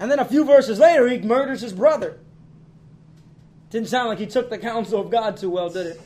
And 0.00 0.10
then 0.10 0.18
a 0.18 0.24
few 0.24 0.44
verses 0.44 0.78
later, 0.78 1.06
he 1.08 1.18
murders 1.18 1.60
his 1.60 1.74
brother. 1.74 2.18
Didn't 3.68 3.88
sound 3.88 4.08
like 4.08 4.18
he 4.18 4.26
took 4.26 4.48
the 4.48 4.58
counsel 4.58 5.00
of 5.00 5.10
God 5.10 5.36
too 5.36 5.50
well, 5.50 5.68
did 5.68 5.86
it? 5.86 6.00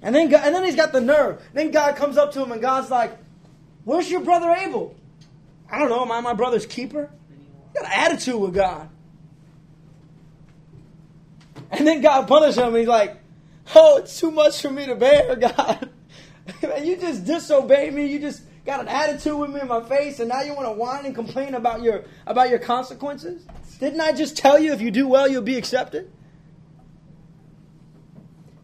And 0.00 0.14
then, 0.14 0.34
and 0.34 0.54
then 0.54 0.64
he's 0.64 0.74
got 0.74 0.92
the 0.92 1.00
nerve. 1.00 1.40
Then 1.52 1.70
God 1.70 1.96
comes 1.96 2.16
up 2.16 2.32
to 2.32 2.42
him 2.42 2.50
and 2.50 2.60
God's 2.60 2.90
like, 2.90 3.16
Where's 3.84 4.10
your 4.10 4.20
brother 4.20 4.50
Abel? 4.50 4.96
I 5.70 5.78
don't 5.78 5.90
know, 5.90 6.02
am 6.02 6.10
I 6.10 6.20
my 6.20 6.34
brother's 6.34 6.66
keeper? 6.66 7.10
You 7.74 7.80
got 7.80 7.92
an 7.92 8.12
attitude 8.12 8.40
with 8.40 8.54
God. 8.54 8.88
And 11.70 11.86
then 11.86 12.00
God 12.00 12.26
punishes 12.26 12.58
him. 12.58 12.68
and 12.68 12.76
He's 12.76 12.88
like, 12.88 13.18
"Oh, 13.74 13.98
it's 13.98 14.18
too 14.18 14.30
much 14.30 14.60
for 14.60 14.70
me 14.70 14.86
to 14.86 14.94
bear, 14.94 15.36
God. 15.56 15.90
You 16.82 16.96
just 16.96 17.24
disobeyed 17.24 17.94
me. 17.94 18.06
You 18.06 18.18
just 18.18 18.42
got 18.64 18.80
an 18.80 18.88
attitude 18.88 19.36
with 19.36 19.50
me 19.50 19.60
in 19.60 19.68
my 19.68 19.82
face, 19.82 20.20
and 20.20 20.28
now 20.28 20.42
you 20.42 20.54
want 20.54 20.66
to 20.66 20.72
whine 20.72 21.06
and 21.06 21.14
complain 21.14 21.54
about 21.54 21.82
your 21.82 22.04
about 22.26 22.50
your 22.50 22.58
consequences. 22.58 23.44
Didn't 23.80 24.00
I 24.00 24.12
just 24.12 24.36
tell 24.36 24.58
you 24.58 24.72
if 24.72 24.80
you 24.80 24.90
do 24.90 25.08
well, 25.08 25.28
you'll 25.28 25.42
be 25.42 25.56
accepted?" 25.56 26.10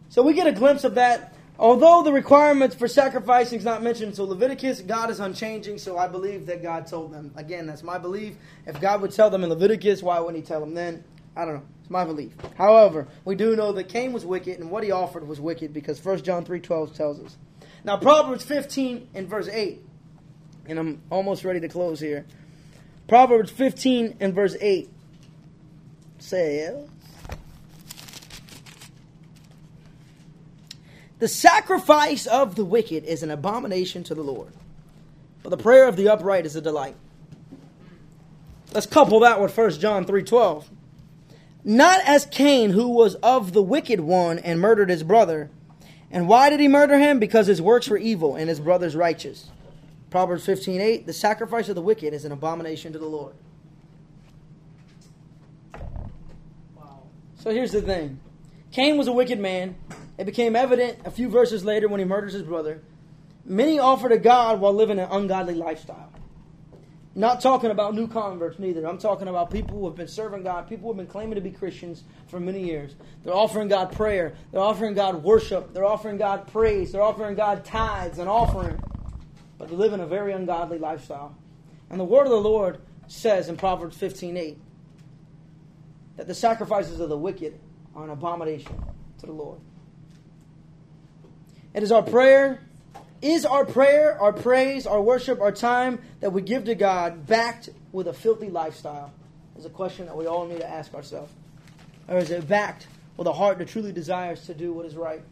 So 0.09 0.23
we 0.23 0.33
get 0.35 0.47
a 0.47 0.53
glimpse 0.53 0.85
of 0.85 0.95
that. 0.95 1.35
Although 1.59 2.05
the 2.05 2.13
requirements 2.13 2.77
for 2.77 2.87
sacrificing 2.87 3.59
is 3.59 3.65
not 3.65 3.83
mentioned 3.83 4.11
until 4.11 4.29
Leviticus, 4.29 4.81
God 4.81 5.11
is 5.11 5.19
unchanging, 5.19 5.79
so 5.79 5.99
I 5.99 6.07
believe 6.07 6.47
that 6.47 6.63
God 6.63 6.87
told 6.87 7.13
them. 7.13 7.33
Again, 7.35 7.67
that's 7.67 7.83
my 7.83 7.99
belief. 7.99 8.37
If 8.65 8.81
God 8.81 9.03
would 9.03 9.11
tell 9.11 9.29
them 9.29 9.43
in 9.43 9.51
Leviticus, 9.51 10.01
why 10.01 10.21
wouldn't 10.21 10.37
He 10.37 10.43
tell 10.43 10.61
them 10.61 10.75
then? 10.75 11.03
I 11.35 11.45
don't 11.45 11.55
know. 11.55 11.63
It's 11.81 11.91
my 11.91 12.05
belief. 12.05 12.33
However, 12.57 13.09
we 13.25 13.35
do 13.35 13.57
know 13.57 13.73
that 13.73 13.89
Cain 13.89 14.13
was 14.13 14.25
wicked, 14.25 14.61
and 14.61 14.71
what 14.71 14.85
he 14.85 14.91
offered 14.91 15.27
was 15.27 15.41
wicked 15.41 15.73
because 15.73 16.05
1 16.05 16.23
John 16.23 16.45
3.12 16.45 16.95
tells 16.95 17.19
us. 17.21 17.37
Now, 17.83 17.97
Proverbs 17.97 18.45
15 18.45 19.09
and 19.15 19.29
verse 19.29 19.49
8, 19.49 19.81
and 20.69 20.79
I'm 20.79 21.03
almost 21.11 21.45
ready 21.45 21.61
to 21.61 21.69
close 21.69 21.99
here. 21.99 22.25
Proverbs 23.09 23.51
15 23.51 24.19
and 24.21 24.35
verse 24.35 24.55
8 24.61 24.91
says, 26.19 26.89
The 31.19 31.29
sacrifice 31.29 32.27
of 32.27 32.55
the 32.55 32.65
wicked 32.65 33.05
is 33.05 33.23
an 33.23 33.31
abomination 33.31 34.05
to 34.05 34.15
the 34.15 34.23
Lord, 34.23 34.53
but 35.43 35.51
the 35.51 35.57
prayer 35.57 35.89
of 35.89 35.97
the 35.97 36.09
upright 36.09 36.47
is 36.47 36.55
a 36.55 36.61
delight. 36.61 36.95
Let's 38.73 38.87
couple 38.87 39.21
that 39.21 39.41
with 39.41 39.57
1 39.57 39.81
John 39.81 40.05
3:12. 40.05 40.67
Not 41.65 42.01
as 42.07 42.27
Cain 42.27 42.71
who 42.71 42.89
was 42.89 43.15
of 43.17 43.53
the 43.53 43.63
wicked 43.63 44.01
one 44.01 44.39
and 44.39 44.61
murdered 44.61 44.91
his 44.91 45.03
brother. 45.03 45.51
And 46.11 46.29
why 46.29 46.51
did 46.51 46.61
he 46.61 46.69
murder 46.69 46.99
him? 46.99 47.19
Because 47.19 47.47
his 47.47 47.61
works 47.61 47.89
were 47.89 47.99
evil 47.99 48.37
and 48.37 48.49
his 48.49 48.61
brother's 48.61 48.95
righteous. 48.95 49.51
Proverbs 50.11 50.47
15:8 50.47 51.07
The 51.07 51.13
sacrifice 51.13 51.69
of 51.69 51.75
the 51.75 51.83
wicked 51.83 52.15
is 52.15 52.25
an 52.25 52.33
abomination 52.33 52.93
to 52.93 52.99
the 52.99 53.07
Lord. 53.07 53.35
Wow. 56.77 57.03
So 57.37 57.51
here's 57.51 57.73
the 57.73 57.83
thing. 57.83 58.21
Cain 58.73 58.97
was 58.97 59.09
a 59.09 59.13
wicked 59.13 59.39
man. 59.39 59.77
It 60.19 60.25
became 60.25 60.57
evident 60.57 60.99
a 61.05 61.11
few 61.11 61.29
verses 61.29 61.65
later 61.65 61.89
when 61.89 62.01
he 62.01 62.07
murders 62.07 62.33
his 62.33 62.43
brother. 62.43 62.83
Many 63.45 63.79
offer 63.79 64.09
to 64.09 64.19
God 64.19 64.61
while 64.61 64.75
living 64.75 64.99
an 64.99 65.09
ungodly 65.11 65.55
lifestyle. 65.55 66.13
Not 67.15 67.41
talking 67.41 67.71
about 67.71 67.95
new 67.95 68.07
converts, 68.07 68.59
neither. 68.59 68.87
I'm 68.87 68.99
talking 68.99 69.27
about 69.27 69.51
people 69.51 69.79
who 69.79 69.87
have 69.87 69.97
been 69.97 70.07
serving 70.07 70.45
God, 70.45 70.69
people 70.69 70.85
who 70.85 70.91
have 70.91 70.97
been 70.99 71.11
claiming 71.11 71.35
to 71.35 71.41
be 71.41 71.51
Christians 71.51 72.05
for 72.29 72.39
many 72.39 72.63
years. 72.63 72.95
They're 73.25 73.35
offering 73.35 73.69
God 73.69 73.91
prayer, 73.93 74.35
they're 74.53 74.61
offering 74.61 74.95
God 74.95 75.25
worship, 75.25 75.73
they're 75.73 75.85
offering 75.85 76.19
God 76.19 76.47
praise, 76.47 76.93
they're 76.93 77.03
offering 77.03 77.35
God 77.35 77.65
tithes 77.65 78.19
and 78.19 78.29
offering. 78.29 78.79
But 79.59 79.69
they 79.69 79.77
live 79.77 79.93
in 79.93 80.01
a 80.01 80.07
very 80.07 80.33
ungodly 80.33 80.79
lifestyle. 80.79 81.35
And 81.91 81.99
the 81.99 82.05
word 82.05 82.25
of 82.25 82.31
the 82.31 82.41
Lord 82.41 82.81
says 83.09 83.49
in 83.49 83.57
Proverbs 83.57 83.97
15:8 83.97 84.59
that 86.17 86.27
the 86.27 86.35
sacrifices 86.35 87.01
of 87.01 87.09
the 87.09 87.19
wicked 87.19 87.59
are 87.95 88.05
an 88.05 88.11
abomination 88.11 88.73
to 89.19 89.27
the 89.27 89.33
Lord. 89.33 89.59
It 91.75 91.83
is 91.83 91.93
our 91.93 92.03
prayer, 92.03 92.61
is 93.21 93.45
our 93.45 93.65
prayer, 93.65 94.21
our 94.21 94.33
praise, 94.33 94.87
our 94.87 95.03
worship, 95.03 95.41
our 95.41 95.53
time 95.53 96.01
that 96.21 96.31
we 96.31 96.43
give 96.43 96.65
to 96.65 96.75
God 96.75 97.27
backed 97.27 97.69
with 97.93 98.07
a 98.07 98.13
filthy 98.13 98.51
lifestyle? 98.51 99.13
Is 99.57 99.65
a 99.65 99.71
question 99.71 100.07
that 100.07 100.17
we 100.17 100.27
all 100.27 100.47
need 100.47 100.61
to 100.61 100.71
ask 100.71 100.95
ourselves. 100.95 101.33
Or 102.07 102.19
is 102.19 102.31
it 102.31 102.47
backed 102.47 102.87
with 103.17 103.27
a 103.27 103.33
heart 103.33 103.59
that 103.59 103.69
truly 103.69 103.91
desires 103.91 104.47
to 104.47 104.55
do 104.55 104.73
what 104.73 104.87
is 104.87 104.95
right? 104.95 105.23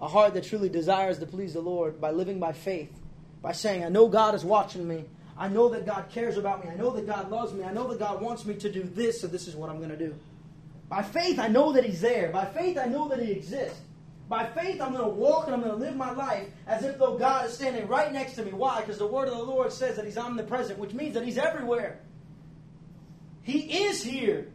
A 0.00 0.08
heart 0.08 0.34
that 0.34 0.44
truly 0.44 0.68
desires 0.68 1.18
to 1.18 1.26
please 1.26 1.54
the 1.54 1.60
Lord 1.60 2.00
by 2.00 2.10
living 2.10 2.38
by 2.38 2.52
faith, 2.52 2.92
by 3.42 3.52
saying, 3.52 3.84
I 3.84 3.88
know 3.88 4.08
God 4.08 4.34
is 4.34 4.44
watching 4.44 4.86
me. 4.86 5.04
I 5.36 5.48
know 5.48 5.70
that 5.70 5.86
God 5.86 6.06
cares 6.10 6.36
about 6.36 6.64
me. 6.64 6.70
I 6.70 6.76
know 6.76 6.90
that 6.90 7.06
God 7.06 7.30
loves 7.30 7.52
me. 7.54 7.64
I 7.64 7.72
know 7.72 7.88
that 7.88 7.98
God 7.98 8.20
wants 8.20 8.44
me 8.44 8.54
to 8.56 8.70
do 8.70 8.82
this, 8.82 9.20
so 9.20 9.26
this 9.26 9.48
is 9.48 9.56
what 9.56 9.70
I'm 9.70 9.78
going 9.78 9.90
to 9.90 9.96
do. 9.96 10.14
By 10.88 11.02
faith, 11.02 11.38
I 11.38 11.48
know 11.48 11.72
that 11.72 11.84
He's 11.84 12.00
there. 12.00 12.30
By 12.30 12.44
faith, 12.44 12.76
I 12.76 12.86
know 12.86 13.08
that 13.08 13.20
He 13.20 13.30
exists. 13.30 13.80
By 14.28 14.46
faith, 14.46 14.80
I'm 14.80 14.92
going 14.92 15.04
to 15.04 15.10
walk 15.10 15.46
and 15.46 15.54
I'm 15.54 15.60
going 15.60 15.72
to 15.72 15.78
live 15.78 15.96
my 15.96 16.12
life 16.12 16.48
as 16.66 16.84
if 16.84 16.98
though 16.98 17.16
God 17.16 17.46
is 17.46 17.54
standing 17.54 17.88
right 17.88 18.12
next 18.12 18.34
to 18.34 18.44
me. 18.44 18.52
Why? 18.52 18.80
Because 18.80 18.98
the 18.98 19.06
word 19.06 19.28
of 19.28 19.36
the 19.36 19.42
Lord 19.42 19.72
says 19.72 19.96
that 19.96 20.04
He's 20.04 20.18
omnipresent, 20.18 20.78
which 20.78 20.92
means 20.92 21.14
that 21.14 21.24
He's 21.24 21.38
everywhere. 21.38 22.00
He 23.42 23.84
is 23.84 24.02
here. 24.02 24.52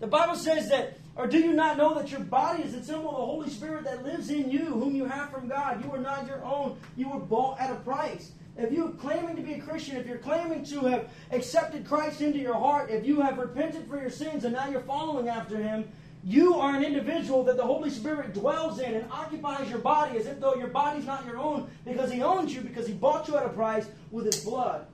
The 0.00 0.06
Bible 0.06 0.36
says 0.36 0.68
that, 0.68 0.97
or 1.18 1.26
do 1.26 1.38
you 1.40 1.52
not 1.52 1.76
know 1.76 1.94
that 1.94 2.12
your 2.12 2.20
body 2.20 2.62
is 2.62 2.72
the 2.72 2.92
temple 2.92 3.10
of 3.10 3.16
the 3.16 3.26
Holy 3.26 3.50
Spirit 3.50 3.82
that 3.84 4.04
lives 4.04 4.30
in 4.30 4.48
you, 4.52 4.66
whom 4.66 4.94
you 4.94 5.04
have 5.04 5.32
from 5.32 5.48
God? 5.48 5.84
You 5.84 5.92
are 5.92 5.98
not 5.98 6.28
your 6.28 6.44
own. 6.44 6.78
You 6.96 7.08
were 7.08 7.18
bought 7.18 7.58
at 7.58 7.72
a 7.72 7.74
price. 7.74 8.30
If 8.56 8.70
you're 8.70 8.90
claiming 8.90 9.34
to 9.34 9.42
be 9.42 9.54
a 9.54 9.58
Christian, 9.58 9.96
if 9.96 10.06
you're 10.06 10.18
claiming 10.18 10.64
to 10.66 10.80
have 10.82 11.08
accepted 11.32 11.84
Christ 11.84 12.20
into 12.20 12.38
your 12.38 12.54
heart, 12.54 12.90
if 12.90 13.04
you 13.04 13.20
have 13.20 13.36
repented 13.36 13.88
for 13.88 14.00
your 14.00 14.10
sins 14.10 14.44
and 14.44 14.54
now 14.54 14.68
you're 14.68 14.82
following 14.82 15.28
after 15.28 15.56
Him, 15.56 15.88
you 16.22 16.54
are 16.54 16.76
an 16.76 16.84
individual 16.84 17.42
that 17.44 17.56
the 17.56 17.64
Holy 17.64 17.90
Spirit 17.90 18.32
dwells 18.32 18.78
in 18.78 18.94
and 18.94 19.10
occupies 19.10 19.68
your 19.68 19.80
body 19.80 20.18
as 20.18 20.26
if 20.26 20.38
though 20.38 20.54
your 20.54 20.68
body's 20.68 21.04
not 21.04 21.26
your 21.26 21.38
own 21.38 21.68
because 21.84 22.12
He 22.12 22.22
owns 22.22 22.54
you, 22.54 22.60
because 22.60 22.86
He 22.86 22.92
bought 22.94 23.26
you 23.26 23.36
at 23.36 23.44
a 23.44 23.48
price 23.48 23.88
with 24.12 24.26
His 24.26 24.44
blood. 24.44 24.86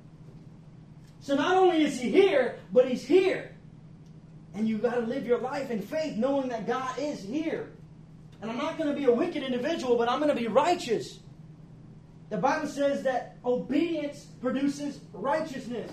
So 1.21 1.35
not 1.35 1.55
only 1.55 1.85
is 1.85 2.01
He 2.01 2.11
here, 2.11 2.61
but 2.73 2.89
He's 2.89 3.05
here. 3.05 3.54
And 4.55 4.69
you've 4.69 4.83
got 4.83 4.95
to 4.95 5.01
live 5.01 5.27
your 5.27 5.39
life 5.39 5.71
in 5.71 5.83
faith 5.83 6.17
knowing 6.17 6.49
that 6.49 6.67
God 6.67 6.99
is 6.99 7.21
here. 7.23 7.71
And 8.41 8.51
I'm 8.51 8.59
not 8.59 8.79
going 8.79 8.89
to 8.89 8.97
be 8.97 9.05
a 9.05 9.13
wicked 9.13 9.43
individual, 9.43 9.97
but 9.97 10.09
I'm 10.09 10.21
going 10.21 10.35
to 10.35 10.41
be 10.41 10.49
righteous. 10.49 11.19
The 12.31 12.37
Bible 12.37 12.69
says 12.69 13.03
that 13.03 13.37
obedience 13.45 14.27
produces 14.41 15.01
righteousness. 15.13 15.91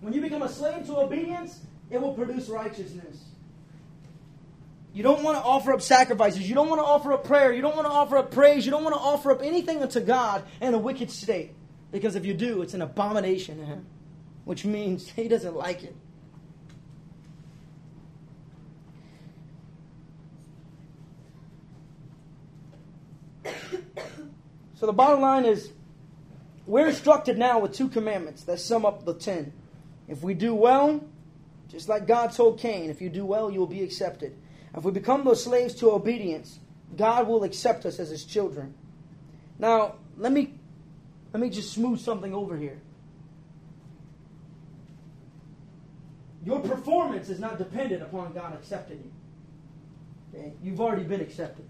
When 0.00 0.12
you 0.12 0.20
become 0.20 0.42
a 0.42 0.48
slave 0.48 0.86
to 0.86 0.96
obedience, 0.98 1.60
it 1.90 2.00
will 2.00 2.14
produce 2.14 2.48
righteousness. 2.48 3.24
You 4.92 5.02
don't 5.02 5.24
want 5.24 5.36
to 5.36 5.42
offer 5.42 5.72
up 5.72 5.82
sacrifices. 5.82 6.48
You 6.48 6.54
don't 6.54 6.68
want 6.68 6.80
to 6.80 6.84
offer 6.84 7.12
up 7.12 7.24
prayer. 7.24 7.52
You 7.52 7.62
don't 7.62 7.74
want 7.74 7.88
to 7.88 7.92
offer 7.92 8.16
up 8.16 8.30
praise. 8.30 8.64
You 8.64 8.70
don't 8.70 8.84
want 8.84 8.94
to 8.94 9.00
offer 9.00 9.32
up 9.32 9.42
anything 9.42 9.82
unto 9.82 10.00
God 10.00 10.44
in 10.60 10.72
a 10.72 10.78
wicked 10.78 11.10
state. 11.10 11.52
Because 11.90 12.14
if 12.14 12.24
you 12.24 12.32
do, 12.32 12.62
it's 12.62 12.74
an 12.74 12.82
abomination 12.82 13.58
to 13.58 13.64
Him, 13.64 13.86
which 14.44 14.64
means 14.64 15.08
He 15.16 15.26
doesn't 15.26 15.56
like 15.56 15.82
it. 15.82 15.96
So 24.84 24.88
the 24.88 24.92
bottom 24.92 25.22
line 25.22 25.46
is 25.46 25.72
we're 26.66 26.88
instructed 26.88 27.38
now 27.38 27.58
with 27.58 27.72
two 27.72 27.88
commandments 27.88 28.44
that 28.44 28.60
sum 28.60 28.84
up 28.84 29.06
the 29.06 29.14
ten. 29.14 29.50
If 30.08 30.22
we 30.22 30.34
do 30.34 30.54
well, 30.54 31.02
just 31.70 31.88
like 31.88 32.06
God 32.06 32.32
told 32.32 32.58
Cain, 32.58 32.90
if 32.90 33.00
you 33.00 33.08
do 33.08 33.24
well, 33.24 33.50
you 33.50 33.60
will 33.60 33.66
be 33.66 33.82
accepted. 33.82 34.36
If 34.76 34.84
we 34.84 34.92
become 34.92 35.24
those 35.24 35.42
slaves 35.42 35.74
to 35.76 35.90
obedience, 35.90 36.60
God 36.98 37.26
will 37.26 37.44
accept 37.44 37.86
us 37.86 37.98
as 37.98 38.10
his 38.10 38.26
children. 38.26 38.74
Now, 39.58 39.94
let 40.18 40.32
me 40.32 40.52
let 41.32 41.40
me 41.40 41.48
just 41.48 41.72
smooth 41.72 41.98
something 41.98 42.34
over 42.34 42.54
here. 42.54 42.78
Your 46.44 46.60
performance 46.60 47.30
is 47.30 47.40
not 47.40 47.56
dependent 47.56 48.02
upon 48.02 48.34
God 48.34 48.52
accepting 48.52 48.98
you. 48.98 50.38
Okay? 50.38 50.52
You've 50.62 50.82
already 50.82 51.04
been 51.04 51.22
accepted. 51.22 51.64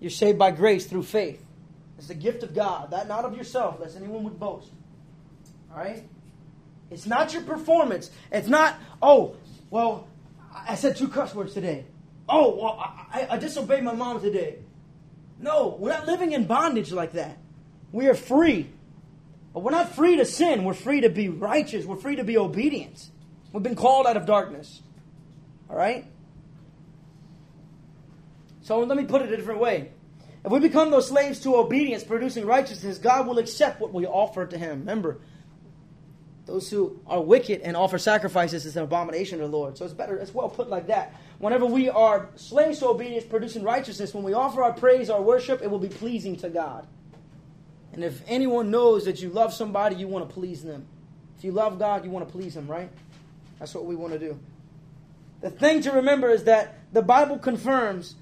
You're 0.00 0.10
saved 0.10 0.40
by 0.40 0.50
grace 0.50 0.86
through 0.86 1.04
faith. 1.04 1.40
It's 1.98 2.08
the 2.08 2.14
gift 2.14 2.42
of 2.42 2.54
God, 2.54 2.90
that 2.90 3.08
not 3.08 3.24
of 3.24 3.36
yourself, 3.36 3.80
lest 3.80 3.96
anyone 3.96 4.24
would 4.24 4.38
boast. 4.38 4.70
All 5.70 5.78
right? 5.78 6.02
It's 6.90 7.06
not 7.06 7.32
your 7.32 7.42
performance. 7.42 8.10
It's 8.30 8.48
not, 8.48 8.78
oh, 9.00 9.36
well, 9.70 10.08
I 10.52 10.74
said 10.74 10.96
two 10.96 11.08
cuss 11.08 11.34
words 11.34 11.54
today. 11.54 11.86
Oh, 12.28 12.56
well, 12.56 12.78
I, 12.78 13.26
I 13.30 13.36
disobeyed 13.38 13.82
my 13.82 13.94
mom 13.94 14.20
today. 14.20 14.58
No, 15.38 15.76
we're 15.78 15.90
not 15.90 16.06
living 16.06 16.32
in 16.32 16.46
bondage 16.46 16.92
like 16.92 17.12
that. 17.12 17.38
We 17.90 18.08
are 18.08 18.14
free. 18.14 18.70
But 19.52 19.62
we're 19.62 19.72
not 19.72 19.94
free 19.94 20.16
to 20.16 20.24
sin. 20.24 20.64
We're 20.64 20.74
free 20.74 21.02
to 21.02 21.08
be 21.08 21.28
righteous. 21.28 21.84
We're 21.84 21.96
free 21.96 22.16
to 22.16 22.24
be 22.24 22.38
obedient. 22.38 23.10
We've 23.52 23.62
been 23.62 23.76
called 23.76 24.06
out 24.06 24.16
of 24.16 24.24
darkness. 24.24 24.82
All 25.68 25.76
right? 25.76 26.06
So 28.62 28.78
let 28.80 28.96
me 28.96 29.04
put 29.04 29.22
it 29.22 29.32
a 29.32 29.36
different 29.36 29.60
way. 29.60 29.90
If 30.44 30.50
we 30.50 30.58
become 30.58 30.90
those 30.90 31.08
slaves 31.08 31.40
to 31.40 31.56
obedience, 31.56 32.02
producing 32.02 32.46
righteousness, 32.46 32.98
God 32.98 33.26
will 33.26 33.38
accept 33.38 33.80
what 33.80 33.92
we 33.92 34.06
offer 34.06 34.44
to 34.46 34.58
Him. 34.58 34.80
Remember, 34.80 35.20
those 36.46 36.68
who 36.68 37.00
are 37.06 37.22
wicked 37.22 37.60
and 37.60 37.76
offer 37.76 37.98
sacrifices 37.98 38.66
is 38.66 38.76
an 38.76 38.82
abomination 38.82 39.38
to 39.38 39.44
the 39.44 39.50
Lord. 39.50 39.78
So 39.78 39.84
it's 39.84 39.94
better, 39.94 40.16
it's 40.16 40.34
well 40.34 40.48
put 40.48 40.68
like 40.68 40.88
that. 40.88 41.14
Whenever 41.38 41.66
we 41.66 41.88
are 41.88 42.28
slaves 42.34 42.80
to 42.80 42.88
obedience, 42.88 43.24
producing 43.24 43.62
righteousness, 43.62 44.12
when 44.12 44.24
we 44.24 44.32
offer 44.32 44.64
our 44.64 44.72
praise, 44.72 45.10
our 45.10 45.22
worship, 45.22 45.62
it 45.62 45.70
will 45.70 45.78
be 45.78 45.88
pleasing 45.88 46.36
to 46.36 46.48
God. 46.48 46.86
And 47.92 48.02
if 48.02 48.22
anyone 48.26 48.70
knows 48.70 49.04
that 49.04 49.22
you 49.22 49.28
love 49.28 49.52
somebody, 49.52 49.96
you 49.96 50.08
want 50.08 50.28
to 50.28 50.34
please 50.34 50.62
them. 50.62 50.86
If 51.38 51.44
you 51.44 51.52
love 51.52 51.78
God, 51.78 52.04
you 52.04 52.10
want 52.10 52.26
to 52.26 52.32
please 52.32 52.56
Him, 52.56 52.66
right? 52.66 52.90
That's 53.60 53.74
what 53.74 53.84
we 53.84 53.94
want 53.94 54.12
to 54.12 54.18
do. 54.18 54.38
The 55.40 55.50
thing 55.50 55.82
to 55.82 55.92
remember 55.92 56.30
is 56.30 56.44
that 56.44 56.78
the 56.92 57.02
Bible 57.02 57.38
confirms 57.38 58.16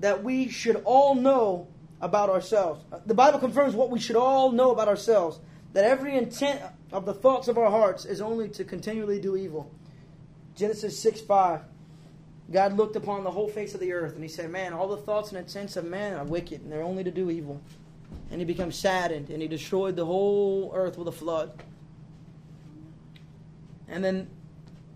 that 0.00 0.22
we 0.22 0.48
should 0.48 0.82
all 0.84 1.14
know 1.14 1.68
about 2.00 2.30
ourselves. 2.30 2.84
The 3.06 3.14
Bible 3.14 3.38
confirms 3.38 3.74
what 3.74 3.90
we 3.90 3.98
should 3.98 4.16
all 4.16 4.52
know 4.52 4.70
about 4.70 4.88
ourselves 4.88 5.40
that 5.72 5.84
every 5.84 6.16
intent 6.16 6.62
of 6.92 7.04
the 7.04 7.14
thoughts 7.14 7.48
of 7.48 7.58
our 7.58 7.70
hearts 7.70 8.04
is 8.04 8.20
only 8.20 8.48
to 8.50 8.64
continually 8.64 9.20
do 9.20 9.36
evil. 9.36 9.70
Genesis 10.56 10.98
6 10.98 11.20
5. 11.20 11.60
God 12.50 12.76
looked 12.76 12.96
upon 12.96 13.24
the 13.24 13.30
whole 13.30 13.48
face 13.48 13.74
of 13.74 13.80
the 13.80 13.92
earth 13.92 14.14
and 14.14 14.22
he 14.22 14.28
said, 14.28 14.50
Man, 14.50 14.72
all 14.72 14.88
the 14.88 14.96
thoughts 14.96 15.30
and 15.30 15.38
intents 15.38 15.76
of 15.76 15.84
man 15.84 16.14
are 16.14 16.24
wicked 16.24 16.62
and 16.62 16.72
they're 16.72 16.82
only 16.82 17.04
to 17.04 17.10
do 17.10 17.30
evil. 17.30 17.60
And 18.30 18.40
he 18.40 18.46
became 18.46 18.72
saddened 18.72 19.28
and 19.28 19.42
he 19.42 19.48
destroyed 19.48 19.96
the 19.96 20.06
whole 20.06 20.72
earth 20.74 20.96
with 20.96 21.08
a 21.08 21.12
flood. 21.12 21.62
And 23.86 24.02
then 24.02 24.30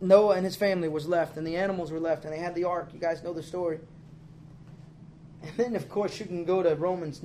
Noah 0.01 0.37
and 0.37 0.45
his 0.45 0.57
family 0.57 0.89
was 0.89 1.07
left 1.07 1.37
and 1.37 1.47
the 1.47 1.57
animals 1.57 1.93
were 1.93 2.01
left 2.01 2.25
and 2.25 2.33
they 2.33 2.39
had 2.39 2.55
the 2.55 2.65
ark. 2.65 2.91
You 2.95 3.01
guys 3.01 3.23
know 3.23 3.35
the 3.35 3.43
story. 3.43 3.81
And 5.43 5.53
then, 5.57 5.77
of 5.77 5.89
course, 5.89 6.21
you 6.21 6.27
can 6.27 6.45
go 6.45 6.63
to 6.63 6.75
Romans 6.77 7.23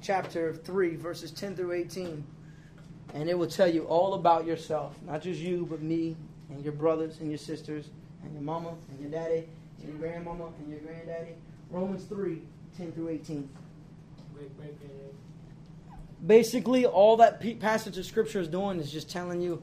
chapter 0.00 0.54
3, 0.54 0.96
verses 0.96 1.30
10 1.30 1.56
through 1.56 1.72
18. 1.72 2.24
And 3.14 3.28
it 3.28 3.36
will 3.36 3.48
tell 3.48 3.68
you 3.68 3.84
all 3.84 4.14
about 4.14 4.46
yourself. 4.46 4.94
Not 5.04 5.22
just 5.22 5.40
you, 5.40 5.66
but 5.68 5.82
me 5.82 6.16
and 6.48 6.62
your 6.62 6.72
brothers 6.72 7.18
and 7.20 7.28
your 7.28 7.38
sisters 7.38 7.90
and 8.22 8.32
your 8.32 8.42
mama 8.42 8.74
and 8.90 9.00
your 9.00 9.10
daddy 9.10 9.48
and 9.78 9.88
your 9.88 9.98
grandmama 9.98 10.52
and 10.58 10.70
your 10.70 10.80
granddaddy. 10.80 11.34
Romans 11.70 12.04
3, 12.04 12.40
10 12.76 12.92
through 12.92 13.08
18. 13.08 13.48
Basically, 16.26 16.86
all 16.86 17.16
that 17.16 17.40
pe- 17.40 17.54
passage 17.54 17.96
of 17.98 18.04
Scripture 18.04 18.40
is 18.40 18.48
doing 18.48 18.78
is 18.78 18.92
just 18.92 19.10
telling 19.10 19.40
you 19.40 19.62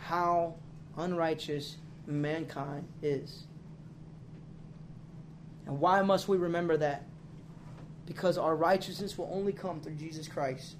how 0.00 0.54
unrighteous 0.96 1.76
mankind 2.06 2.86
is. 3.02 3.44
And 5.66 5.78
why 5.78 6.00
must 6.02 6.28
we 6.28 6.38
remember 6.38 6.78
that? 6.78 7.04
Because 8.08 8.38
our 8.38 8.56
righteousness 8.56 9.18
will 9.18 9.30
only 9.30 9.52
come 9.52 9.80
through 9.80 9.96
Jesus 9.96 10.26
Christ. 10.26 10.76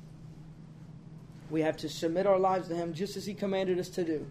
We 1.51 1.61
have 1.61 1.77
to 1.79 1.89
submit 1.89 2.27
our 2.27 2.39
lives 2.39 2.69
to 2.69 2.75
Him 2.75 2.95
just 2.95 3.19
as 3.19 3.27
He 3.27 3.35
commanded 3.35 3.79
us 3.79 3.91
to 3.91 4.05
do. 4.05 4.27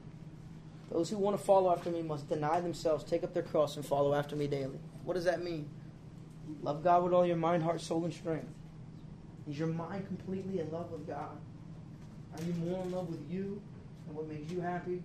Those 0.91 1.09
who 1.11 1.17
want 1.17 1.37
to 1.37 1.43
follow 1.43 1.71
after 1.71 1.91
me 1.91 2.01
must 2.01 2.27
deny 2.27 2.59
themselves, 2.59 3.03
take 3.03 3.23
up 3.23 3.35
their 3.35 3.43
cross, 3.43 3.75
and 3.75 3.85
follow 3.85 4.15
after 4.15 4.35
me 4.35 4.47
daily. 4.47 4.79
What 5.03 5.13
does 5.13 5.25
that 5.25 5.43
mean? 5.43 5.69
Love 6.63 6.83
God 6.83 7.03
with 7.03 7.13
all 7.13 7.25
your 7.25 7.35
mind, 7.35 7.61
heart, 7.61 7.81
soul, 7.81 8.03
and 8.03 8.13
strength. 8.13 8.47
Is 9.47 9.59
your 9.59 9.67
mind 9.67 10.07
completely 10.07 10.59
in 10.59 10.71
love 10.71 10.91
with 10.91 11.05
God? 11.05 11.37
Are 12.33 12.43
you 12.43 12.53
more 12.53 12.83
in 12.83 12.91
love 12.91 13.09
with 13.09 13.29
you 13.29 13.61
and 14.07 14.15
what 14.15 14.27
makes 14.27 14.51
you 14.51 14.59
happy 14.59 15.03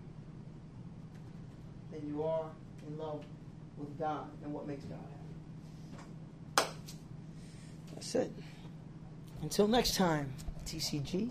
than 1.92 2.08
you 2.08 2.22
are 2.22 2.46
in 2.88 2.98
love 2.98 3.22
with 3.76 3.98
God 3.98 4.26
and 4.42 4.52
what 4.52 4.66
makes 4.66 4.84
God 4.84 4.98
happy? 4.98 5.21
That's 8.02 8.16
it. 8.16 8.32
Until 9.42 9.68
next 9.68 9.94
time, 9.94 10.32
TCG. 10.66 11.30